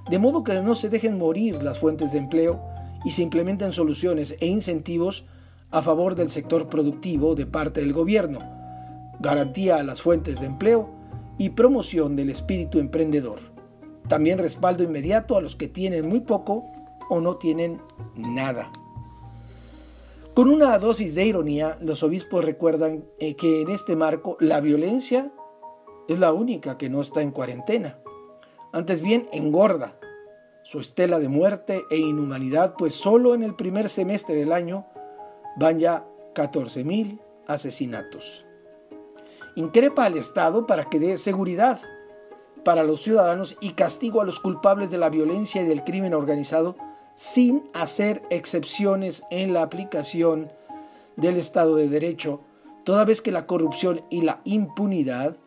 de 0.09 0.19
modo 0.19 0.43
que 0.43 0.61
no 0.61 0.75
se 0.75 0.89
dejen 0.89 1.17
morir 1.17 1.61
las 1.63 1.79
fuentes 1.79 2.11
de 2.11 2.17
empleo 2.17 2.59
y 3.05 3.11
se 3.11 3.21
implementen 3.21 3.71
soluciones 3.71 4.35
e 4.39 4.47
incentivos 4.47 5.25
a 5.71 5.81
favor 5.81 6.15
del 6.15 6.29
sector 6.29 6.67
productivo 6.67 7.35
de 7.35 7.45
parte 7.45 7.81
del 7.81 7.93
gobierno, 7.93 8.39
garantía 9.19 9.77
a 9.77 9.83
las 9.83 10.01
fuentes 10.01 10.39
de 10.39 10.47
empleo 10.47 10.89
y 11.37 11.49
promoción 11.49 12.15
del 12.15 12.29
espíritu 12.29 12.79
emprendedor. 12.79 13.39
También 14.07 14.37
respaldo 14.37 14.83
inmediato 14.83 15.37
a 15.37 15.41
los 15.41 15.55
que 15.55 15.67
tienen 15.67 16.07
muy 16.07 16.19
poco 16.19 16.65
o 17.09 17.21
no 17.21 17.37
tienen 17.37 17.81
nada. 18.15 18.71
Con 20.33 20.49
una 20.49 20.77
dosis 20.79 21.15
de 21.15 21.25
ironía, 21.25 21.77
los 21.81 22.03
obispos 22.03 22.43
recuerdan 22.43 23.05
eh, 23.19 23.35
que 23.35 23.61
en 23.61 23.69
este 23.69 23.95
marco 23.95 24.37
la 24.39 24.61
violencia 24.61 25.31
es 26.13 26.19
la 26.19 26.33
única 26.33 26.77
que 26.77 26.89
no 26.89 27.01
está 27.01 27.21
en 27.21 27.31
cuarentena. 27.31 27.97
Antes 28.71 29.01
bien, 29.01 29.27
engorda 29.31 29.95
su 30.63 30.79
estela 30.79 31.19
de 31.19 31.27
muerte 31.27 31.83
e 31.89 31.97
inhumanidad, 31.97 32.75
pues 32.77 32.93
solo 32.93 33.33
en 33.33 33.43
el 33.43 33.55
primer 33.55 33.89
semestre 33.89 34.35
del 34.35 34.51
año 34.51 34.85
van 35.57 35.79
ya 35.79 36.05
14.000 36.33 37.19
asesinatos. 37.47 38.45
Increpa 39.55 40.05
al 40.05 40.17
Estado 40.17 40.65
para 40.65 40.85
que 40.85 40.99
dé 40.99 41.17
seguridad 41.17 41.79
para 42.63 42.83
los 42.83 43.01
ciudadanos 43.01 43.57
y 43.59 43.71
castigo 43.71 44.21
a 44.21 44.25
los 44.25 44.39
culpables 44.39 44.91
de 44.91 44.97
la 44.97 45.09
violencia 45.09 45.61
y 45.61 45.65
del 45.65 45.83
crimen 45.83 46.13
organizado 46.13 46.75
sin 47.15 47.69
hacer 47.73 48.21
excepciones 48.29 49.23
en 49.29 49.53
la 49.53 49.63
aplicación 49.63 50.51
del 51.17 51.37
Estado 51.37 51.75
de 51.75 51.89
Derecho, 51.89 52.41
toda 52.83 53.03
vez 53.03 53.21
que 53.21 53.31
la 53.31 53.45
corrupción 53.45 54.03
y 54.09 54.21
la 54.21 54.41
impunidad 54.45 55.37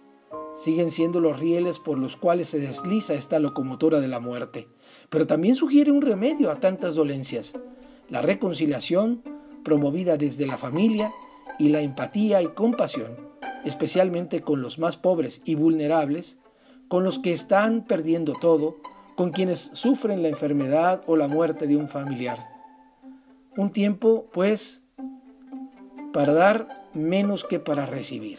siguen 0.55 0.93
siendo 0.93 1.21
los 1.21 1.39
rieles 1.39 1.79
por 1.81 1.99
los 1.99 2.17
cuales 2.17 2.49
se 2.49 2.61
desliza 2.61 3.15
esta 3.15 3.39
locomotora 3.41 4.01
de 4.01 4.09
la 4.09 4.21
muerte, 4.21 4.69
pero 5.11 5.27
también 5.27 5.57
sugiere 5.57 5.91
un 5.91 6.01
remedio 6.01 6.51
a 6.51 6.61
tantas 6.61 6.95
dolencias, 6.95 7.55
la 8.09 8.23
reconciliación 8.23 9.23
promovida 9.65 10.17
desde 10.17 10.47
la 10.47 10.57
familia 10.57 11.13
y 11.59 11.71
la 11.71 11.81
empatía 11.81 12.41
y 12.41 12.47
compasión, 12.49 13.17
especialmente 13.65 14.43
con 14.43 14.63
los 14.63 14.79
más 14.79 14.97
pobres 14.97 15.43
y 15.45 15.57
vulnerables, 15.57 16.39
con 16.89 17.03
los 17.03 17.19
que 17.19 17.33
están 17.33 17.85
perdiendo 17.85 18.35
todo, 18.41 18.77
con 19.17 19.31
quienes 19.31 19.71
sufren 19.73 20.23
la 20.23 20.29
enfermedad 20.29 21.03
o 21.07 21.17
la 21.17 21.29
muerte 21.29 21.67
de 21.67 21.77
un 21.77 21.89
familiar. 21.89 22.39
Un 23.57 23.73
tiempo, 23.73 24.27
pues, 24.33 24.83
para 26.13 26.33
dar 26.33 26.89
menos 26.93 27.45
que 27.45 27.59
para 27.59 27.87
recibir 27.87 28.39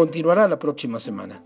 continuará 0.00 0.48
la 0.48 0.58
próxima 0.58 0.98
semana. 0.98 1.44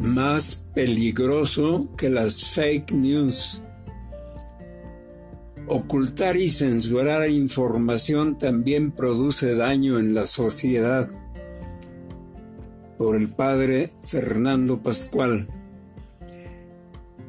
Más 0.00 0.66
peligroso 0.74 1.94
que 1.96 2.08
las 2.08 2.50
fake 2.50 2.90
news. 2.94 3.62
Ocultar 5.68 6.36
y 6.36 6.50
censurar 6.50 7.30
información 7.30 8.38
también 8.38 8.90
produce 8.90 9.54
daño 9.54 10.00
en 10.00 10.14
la 10.14 10.26
sociedad. 10.26 11.08
Por 12.96 13.14
el 13.14 13.28
padre 13.28 13.92
Fernando 14.02 14.82
Pascual. 14.82 15.46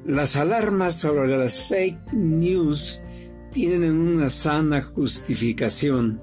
Las 0.10 0.38
alarmas 0.38 0.96
sobre 0.96 1.38
las 1.38 1.70
fake 1.70 2.14
news 2.14 3.00
tienen 3.52 3.92
una 3.92 4.32
sana 4.32 4.82
justificación. 4.82 6.20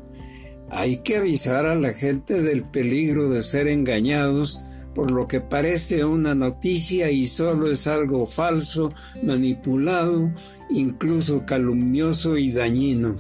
Hay 0.69 1.05
que 1.05 1.19
avisar 1.19 1.67
a 1.67 1.77
la 1.77 1.93
gente 1.93 2.43
del 2.43 2.65
peligro 2.65 3.31
de 3.31 3.43
ser 3.43 3.69
engañados 3.69 4.61
por 4.93 5.13
lo 5.13 5.29
que 5.29 5.41
parece 5.41 6.05
una 6.05 6.35
noticia 6.35 7.13
y 7.13 7.29
solo 7.29 7.71
es 7.71 7.87
algo 7.87 8.27
falso, 8.27 8.93
manipulado, 9.23 10.33
incluso 10.69 11.47
calumnioso 11.47 12.37
y 12.37 12.51
dañino. 12.51 13.15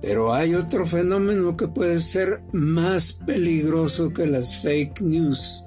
Pero 0.00 0.34
hay 0.34 0.56
otro 0.56 0.84
fenómeno 0.84 1.56
que 1.56 1.68
puede 1.68 2.00
ser 2.00 2.40
más 2.50 3.12
peligroso 3.12 4.12
que 4.12 4.26
las 4.26 4.60
fake 4.62 5.00
news. 5.00 5.64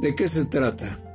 ¿De 0.00 0.14
qué 0.14 0.28
se 0.28 0.44
trata? 0.44 1.09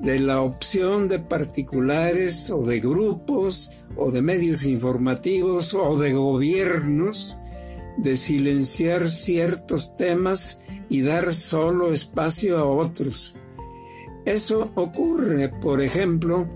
De 0.00 0.18
la 0.18 0.42
opción 0.42 1.08
de 1.08 1.18
particulares 1.18 2.50
o 2.50 2.64
de 2.64 2.80
grupos 2.80 3.70
o 3.96 4.10
de 4.10 4.22
medios 4.22 4.64
informativos 4.64 5.74
o 5.74 5.96
de 5.96 6.12
gobiernos 6.12 7.38
de 7.96 8.16
silenciar 8.16 9.08
ciertos 9.08 9.96
temas 9.96 10.60
y 10.88 11.00
dar 11.00 11.32
solo 11.32 11.92
espacio 11.92 12.58
a 12.58 12.64
otros. 12.64 13.36
Eso 14.24 14.70
ocurre, 14.74 15.48
por 15.48 15.80
ejemplo, 15.80 16.48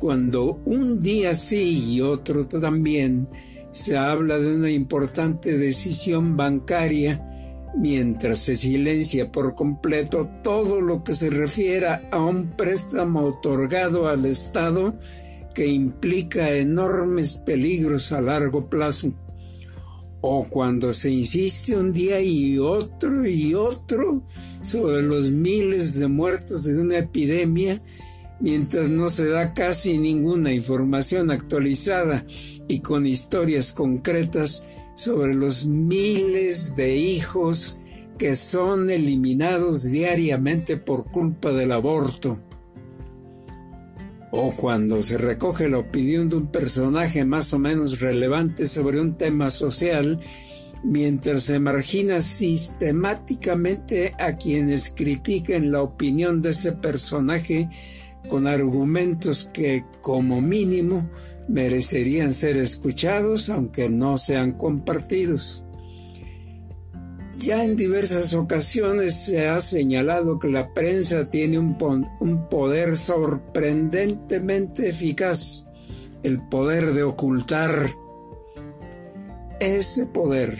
cuando 0.00 0.60
un 0.64 1.00
día 1.00 1.34
sí 1.34 1.94
y 1.94 2.00
otro 2.00 2.46
también 2.46 3.28
se 3.70 3.96
habla 3.96 4.38
de 4.38 4.54
una 4.54 4.70
importante 4.70 5.56
decisión 5.56 6.36
bancaria 6.36 7.31
mientras 7.74 8.38
se 8.38 8.56
silencia 8.56 9.32
por 9.32 9.54
completo 9.54 10.28
todo 10.42 10.80
lo 10.80 11.02
que 11.04 11.14
se 11.14 11.30
refiera 11.30 12.08
a 12.10 12.18
un 12.18 12.56
préstamo 12.56 13.20
otorgado 13.22 14.08
al 14.08 14.26
Estado 14.26 14.94
que 15.54 15.66
implica 15.66 16.50
enormes 16.50 17.36
peligros 17.36 18.12
a 18.12 18.20
largo 18.20 18.68
plazo. 18.68 19.12
O 20.20 20.46
cuando 20.48 20.92
se 20.92 21.10
insiste 21.10 21.76
un 21.76 21.92
día 21.92 22.20
y 22.20 22.58
otro 22.58 23.26
y 23.26 23.54
otro 23.54 24.22
sobre 24.62 25.02
los 25.02 25.30
miles 25.30 25.98
de 25.98 26.06
muertos 26.06 26.64
de 26.64 26.78
una 26.78 26.98
epidemia, 26.98 27.82
mientras 28.38 28.88
no 28.88 29.08
se 29.08 29.28
da 29.28 29.52
casi 29.52 29.98
ninguna 29.98 30.52
información 30.52 31.30
actualizada 31.30 32.24
y 32.68 32.80
con 32.80 33.06
historias 33.06 33.72
concretas 33.72 34.66
sobre 34.94 35.34
los 35.34 35.66
miles 35.66 36.76
de 36.76 36.96
hijos 36.96 37.78
que 38.18 38.36
son 38.36 38.90
eliminados 38.90 39.82
diariamente 39.84 40.76
por 40.76 41.10
culpa 41.10 41.50
del 41.50 41.72
aborto. 41.72 42.38
O 44.30 44.52
cuando 44.52 45.02
se 45.02 45.18
recoge 45.18 45.68
la 45.68 45.78
opinión 45.78 46.28
de 46.28 46.36
un 46.36 46.46
personaje 46.46 47.24
más 47.24 47.52
o 47.52 47.58
menos 47.58 48.00
relevante 48.00 48.66
sobre 48.66 49.00
un 49.00 49.16
tema 49.18 49.50
social, 49.50 50.20
mientras 50.82 51.42
se 51.44 51.58
margina 51.58 52.20
sistemáticamente 52.20 54.14
a 54.18 54.36
quienes 54.36 54.90
critiquen 54.90 55.70
la 55.70 55.82
opinión 55.82 56.42
de 56.42 56.50
ese 56.50 56.72
personaje 56.72 57.68
con 58.28 58.46
argumentos 58.46 59.50
que, 59.52 59.84
como 60.00 60.40
mínimo, 60.40 61.10
merecerían 61.48 62.32
ser 62.32 62.56
escuchados 62.56 63.48
aunque 63.48 63.88
no 63.88 64.18
sean 64.18 64.52
compartidos. 64.52 65.64
Ya 67.36 67.64
en 67.64 67.76
diversas 67.76 68.34
ocasiones 68.34 69.16
se 69.16 69.48
ha 69.48 69.60
señalado 69.60 70.38
que 70.38 70.48
la 70.48 70.72
prensa 70.72 71.28
tiene 71.28 71.58
un, 71.58 71.76
un, 72.20 72.48
poder 72.48 72.96
sorprendentemente 72.96 74.90
eficaz, 74.90 75.66
el 76.22 76.40
poder 76.40 76.94
de 76.94 77.02
ocultar. 77.02 77.90
Ese 79.58 80.06
poder, 80.06 80.56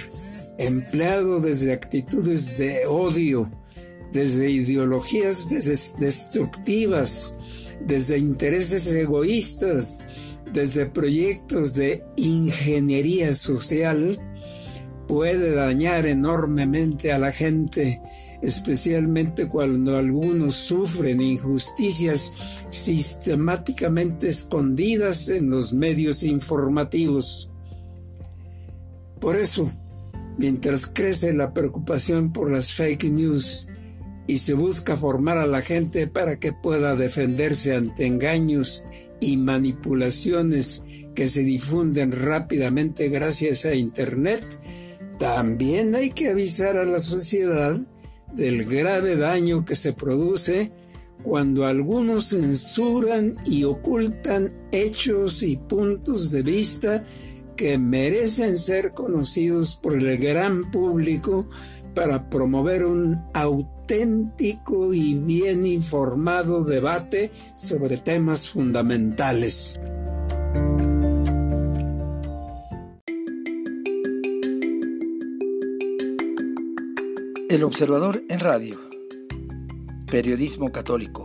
empleado 0.59 1.41
desde 1.41 1.73
actitudes 1.73 2.59
de 2.59 2.87
odio, 2.87 3.51
desde 4.13 4.51
ideologías 4.51 5.49
destructivas, 5.99 7.37
desde 7.81 8.19
intereses 8.19 8.87
egoístas, 8.87 10.05
desde 10.53 10.87
proyectos 10.87 11.75
de 11.75 12.05
ingeniería 12.17 13.35
social, 13.35 14.19
puede 15.09 15.55
dañar 15.55 16.07
enormemente 16.07 17.13
a 17.13 17.19
la 17.19 17.33
gente, 17.33 18.01
especialmente 18.43 19.49
cuando 19.49 19.97
algunos 19.97 20.55
sufren 20.55 21.21
injusticias 21.21 22.33
sistemáticamente 22.71 24.29
escondidas 24.29 25.29
en 25.29 25.51
los 25.51 25.73
medios 25.73 26.23
informativos. 26.23 27.51
Por 29.21 29.37
eso, 29.37 29.71
mientras 30.39 30.87
crece 30.87 31.33
la 31.33 31.53
preocupación 31.53 32.33
por 32.33 32.51
las 32.51 32.73
fake 32.73 33.05
news 33.05 33.69
y 34.27 34.39
se 34.39 34.55
busca 34.55 34.97
formar 34.97 35.39
a 35.39 35.47
la 35.47 35.63
gente 35.63 36.07
para 36.07 36.39
que 36.39 36.53
pueda 36.53 36.97
defenderse 36.97 37.75
ante 37.75 38.07
engaños 38.07 38.85
y 39.23 39.37
manipulaciones 39.37 40.85
que 41.15 41.29
se 41.29 41.43
difunden 41.45 42.11
rápidamente 42.11 43.09
gracias 43.09 43.65
a 43.65 43.75
Internet, 43.75 44.45
también 45.19 45.95
hay 45.95 46.11
que 46.11 46.31
avisar 46.31 46.77
a 46.77 46.85
la 46.85 46.99
sociedad 46.99 47.81
del 48.35 48.65
grave 48.65 49.17
daño 49.17 49.65
que 49.65 49.77
se 49.77 49.93
produce 49.93 50.73
cuando 51.23 51.67
algunos 51.67 52.31
censuran 52.31 53.37
y 53.45 53.63
ocultan 53.63 54.53
hechos 54.73 55.45
y 55.45 55.57
puntos 55.57 56.33
de 56.33 56.43
vista 56.43 57.05
que 57.57 57.79
merecen 57.79 58.57
ser 58.57 58.93
conocidos 58.93 59.77
por 59.77 59.95
el 59.95 60.17
gran 60.19 60.73
público 60.73 61.49
para 61.95 62.29
promover 62.29 62.85
un 62.85 63.23
auténtico 63.35 64.95
y 64.95 65.15
bien 65.15 65.67
informado 65.67 66.65
debate 66.65 67.31
sobre 67.55 67.97
temas 67.99 68.51
fundamentales. 68.51 69.81
El 77.49 77.65
Observador 77.65 78.25
en 78.31 78.41
Radio. 78.41 78.81
Periodismo 80.07 80.73
católico. 80.73 81.25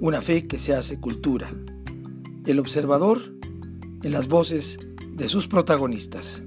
Una 0.00 0.22
fe 0.22 0.46
que 0.46 0.60
se 0.60 0.72
hace 0.72 1.00
cultura. 1.00 1.52
El 2.46 2.60
Observador 2.60 3.34
en 4.04 4.12
las 4.12 4.28
voces 4.28 4.78
de 5.12 5.28
sus 5.28 5.48
protagonistas. 5.48 6.44